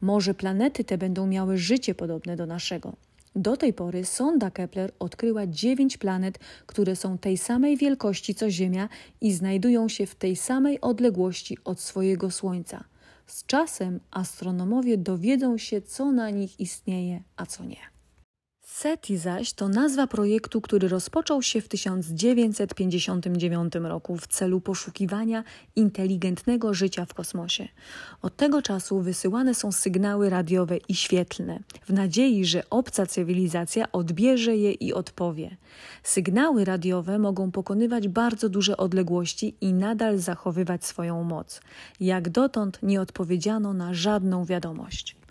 Może 0.00 0.34
planety 0.34 0.84
te 0.84 0.98
będą 0.98 1.26
miały 1.26 1.58
życie 1.58 1.94
podobne 1.94 2.36
do 2.36 2.46
naszego. 2.46 2.92
Do 3.36 3.56
tej 3.56 3.72
pory 3.72 4.04
sonda 4.04 4.50
Kepler 4.50 4.92
odkryła 4.98 5.46
dziewięć 5.46 5.96
planet, 5.96 6.38
które 6.66 6.96
są 6.96 7.18
tej 7.18 7.38
samej 7.38 7.76
wielkości 7.76 8.34
co 8.34 8.50
Ziemia 8.50 8.88
i 9.20 9.32
znajdują 9.32 9.88
się 9.88 10.06
w 10.06 10.14
tej 10.14 10.36
samej 10.36 10.80
odległości 10.80 11.58
od 11.64 11.80
swojego 11.80 12.30
Słońca. 12.30 12.84
Z 13.26 13.46
czasem 13.46 14.00
astronomowie 14.10 14.98
dowiedzą 14.98 15.58
się, 15.58 15.82
co 15.82 16.12
na 16.12 16.30
nich 16.30 16.60
istnieje, 16.60 17.22
a 17.36 17.46
co 17.46 17.64
nie. 17.64 17.91
SETI 18.82 19.18
zaś 19.18 19.52
to 19.52 19.68
nazwa 19.68 20.06
projektu, 20.06 20.60
który 20.60 20.88
rozpoczął 20.88 21.42
się 21.42 21.60
w 21.60 21.68
1959 21.68 23.74
roku 23.74 24.16
w 24.16 24.26
celu 24.26 24.60
poszukiwania 24.60 25.44
inteligentnego 25.76 26.74
życia 26.74 27.06
w 27.06 27.14
kosmosie. 27.14 27.68
Od 28.22 28.36
tego 28.36 28.62
czasu 28.62 29.00
wysyłane 29.00 29.54
są 29.54 29.72
sygnały 29.72 30.30
radiowe 30.30 30.76
i 30.88 30.94
świetlne, 30.94 31.60
w 31.88 31.92
nadziei, 31.92 32.44
że 32.44 32.62
obca 32.70 33.06
cywilizacja 33.06 33.92
odbierze 33.92 34.56
je 34.56 34.72
i 34.72 34.92
odpowie. 34.92 35.56
Sygnały 36.02 36.64
radiowe 36.64 37.18
mogą 37.18 37.50
pokonywać 37.50 38.08
bardzo 38.08 38.48
duże 38.48 38.76
odległości 38.76 39.54
i 39.60 39.72
nadal 39.72 40.18
zachowywać 40.18 40.84
swoją 40.84 41.24
moc. 41.24 41.60
Jak 42.00 42.30
dotąd 42.30 42.78
nie 42.82 43.00
odpowiedziano 43.00 43.74
na 43.74 43.94
żadną 43.94 44.44
wiadomość. 44.44 45.21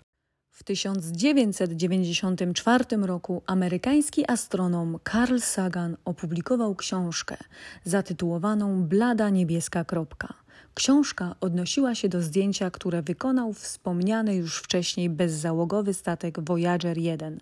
W 0.52 0.64
1994 0.64 2.84
roku 3.02 3.42
amerykański 3.46 4.30
astronom 4.30 4.98
Carl 5.12 5.38
Sagan 5.38 5.96
opublikował 6.04 6.74
książkę 6.74 7.36
zatytułowaną 7.84 8.84
Blada 8.84 9.30
niebieska 9.30 9.84
kropka. 9.84 10.34
Książka 10.74 11.34
odnosiła 11.40 11.94
się 11.94 12.08
do 12.08 12.22
zdjęcia, 12.22 12.70
które 12.70 13.02
wykonał 13.02 13.52
wspomniany 13.52 14.34
już 14.34 14.58
wcześniej 14.58 15.10
bezzałogowy 15.10 15.94
statek 15.94 16.40
Voyager 16.40 16.98
1. 16.98 17.40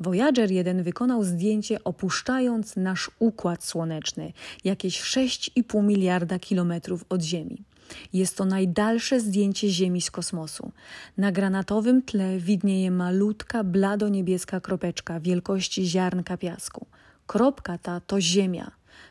Voyager 0.00 0.50
1 0.50 0.82
wykonał 0.82 1.24
zdjęcie 1.24 1.84
opuszczając 1.84 2.76
nasz 2.76 3.10
układ 3.18 3.64
słoneczny, 3.64 4.32
jakieś 4.64 5.02
6,5 5.02 5.84
miliarda 5.84 6.38
kilometrów 6.38 7.04
od 7.08 7.22
Ziemi. 7.22 7.64
Jest 8.12 8.36
to 8.36 8.44
najdalsze 8.44 9.20
zdjęcie 9.20 9.68
Ziemi 9.70 10.00
z 10.00 10.10
kosmosu. 10.10 10.72
Na 11.16 11.32
granatowym 11.32 12.02
tle 12.02 12.38
widnieje 12.38 12.90
malutka, 12.90 13.64
blado-niebieska 13.64 14.60
kropeczka 14.60 15.20
wielkości 15.20 15.86
ziarnka 15.86 16.36
piasku. 16.36 16.86
Kropka 17.26 17.78
ta 17.78 18.00
to 18.00 18.20
Ziemia. 18.20 18.70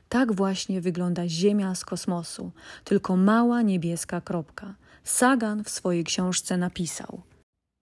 Tak 0.10 0.34
właśnie 0.34 0.82
wygląda 0.82 1.28
Ziemia 1.28 1.76
z 1.76 1.86
kosmosu, 1.86 2.52
tylko 2.84 3.18
mała 3.18 3.62
niebieska 3.62 4.22
kropka. 4.22 4.76
Sagan 5.04 5.64
w 5.64 5.70
swojej 5.70 6.04
książce 6.04 6.58
napisał: 6.58 7.22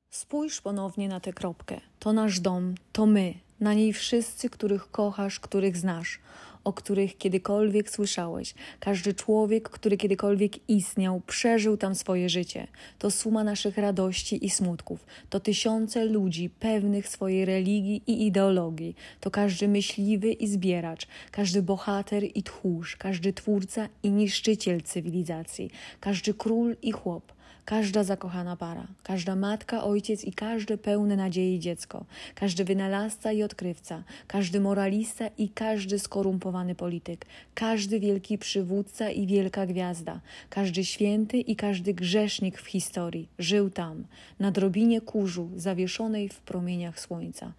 Spójrz 0.09 0.61
ponownie 0.61 1.09
na 1.09 1.19
tę 1.19 1.33
kropkę. 1.33 1.81
To 1.99 2.13
nasz 2.13 2.39
dom, 2.39 2.75
to 2.91 3.05
my, 3.05 3.33
na 3.59 3.73
niej 3.73 3.93
wszyscy, 3.93 4.49
których 4.49 4.91
kochasz, 4.91 5.39
których 5.39 5.77
znasz 5.77 6.19
o 6.65 6.73
których 6.73 7.17
kiedykolwiek 7.17 7.89
słyszałeś. 7.89 8.53
Każdy 8.79 9.13
człowiek, 9.13 9.69
który 9.69 9.97
kiedykolwiek 9.97 10.69
istniał, 10.69 11.21
przeżył 11.27 11.77
tam 11.77 11.95
swoje 11.95 12.29
życie. 12.29 12.67
To 12.99 13.11
suma 13.11 13.43
naszych 13.43 13.77
radości 13.77 14.45
i 14.45 14.49
smutków. 14.49 15.05
To 15.29 15.39
tysiące 15.39 16.05
ludzi 16.05 16.49
pewnych 16.49 17.07
swojej 17.07 17.45
religii 17.45 18.01
i 18.07 18.27
ideologii. 18.27 18.95
To 19.19 19.31
każdy 19.31 19.67
myśliwy 19.67 20.31
i 20.31 20.47
zbieracz, 20.47 21.07
każdy 21.31 21.61
bohater 21.61 22.23
i 22.35 22.43
tchórz, 22.43 22.95
każdy 22.95 23.33
twórca 23.33 23.89
i 24.03 24.09
niszczyciel 24.09 24.81
cywilizacji, 24.81 25.69
każdy 25.99 26.33
król 26.33 26.75
i 26.81 26.91
chłop 26.91 27.34
każda 27.65 28.03
zakochana 28.03 28.55
para, 28.55 28.87
każda 29.03 29.35
matka, 29.35 29.83
ojciec 29.83 30.23
i 30.23 30.33
każde 30.33 30.77
pełne 30.77 31.15
nadziei 31.15 31.59
dziecko, 31.59 32.05
każdy 32.35 32.65
wynalazca 32.65 33.31
i 33.31 33.43
odkrywca, 33.43 34.03
każdy 34.27 34.59
moralista 34.59 35.27
i 35.37 35.49
każdy 35.49 35.99
skorumpowany 35.99 36.75
polityk, 36.75 37.25
każdy 37.53 37.99
wielki 37.99 38.37
przywódca 38.37 39.09
i 39.09 39.27
wielka 39.27 39.65
gwiazda, 39.65 40.19
każdy 40.49 40.85
święty 40.85 41.37
i 41.37 41.55
każdy 41.55 41.93
grzesznik 41.93 42.61
w 42.61 42.67
historii 42.67 43.27
żył 43.39 43.69
tam, 43.69 44.03
na 44.39 44.51
drobinie 44.51 45.01
kurzu 45.01 45.49
zawieszonej 45.55 46.29
w 46.29 46.39
promieniach 46.39 46.99
słońca. 46.99 47.51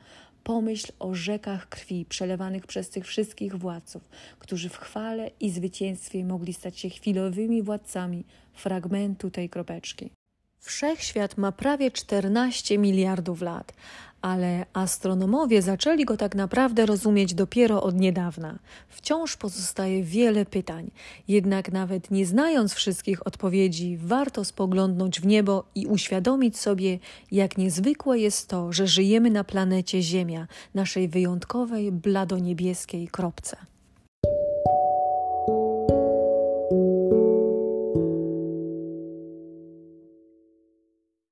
Pomyśl 0.47 0.93
o 0.99 1.15
rzekach 1.15 1.69
krwi 1.69 2.05
przelewanych 2.05 2.67
przez 2.67 2.91
tych 2.91 3.07
wszystkich 3.07 3.57
władców, 3.57 4.09
którzy 4.39 4.69
w 4.69 4.77
chwale 4.77 5.31
i 5.41 5.51
zwycięstwie 5.51 6.25
mogli 6.25 6.53
stać 6.53 6.79
się 6.79 6.91
chwilowymi 6.91 7.63
władcami 7.63 8.25
fragmentu 8.55 9.31
tej 9.31 9.49
kropeczki. 9.49 10.11
Wszechświat 10.59 11.37
ma 11.37 11.53
prawie 11.53 11.91
14 11.91 12.79
miliardów 12.79 13.43
lat, 13.43 13.73
ale 14.23 14.67
astronomowie 14.73 15.63
zaczęli 15.63 16.05
go 16.05 16.17
tak 16.17 16.35
naprawdę 16.35 16.87
rozumieć 16.87 17.35
dopiero 17.35 17.83
od 17.83 17.95
niedawna. 17.95 18.59
Wciąż 18.89 19.37
pozostaje 19.37 20.03
wiele 20.03 20.45
pytań, 20.45 20.91
jednak 21.29 21.73
nawet 21.73 22.11
nie 22.11 22.27
znając 22.27 22.75
wszystkich 22.75 23.27
odpowiedzi, 23.27 23.97
warto 23.97 24.45
spoglądnąć 24.45 25.21
w 25.21 25.27
niebo 25.27 25.65
i 25.75 25.87
uświadomić 25.87 26.59
sobie, 26.59 26.99
jak 27.33 27.59
niezwykłe 27.59 28.19
jest 28.19 28.49
to, 28.49 28.73
że 28.73 28.87
żyjemy 28.87 29.31
na 29.31 29.45
planecie 29.45 30.03
Ziemia, 30.03 30.47
naszej 30.75 31.09
wyjątkowej, 31.09 31.93
bladoniebieskiej 31.93 33.09
kropce. 33.09 33.57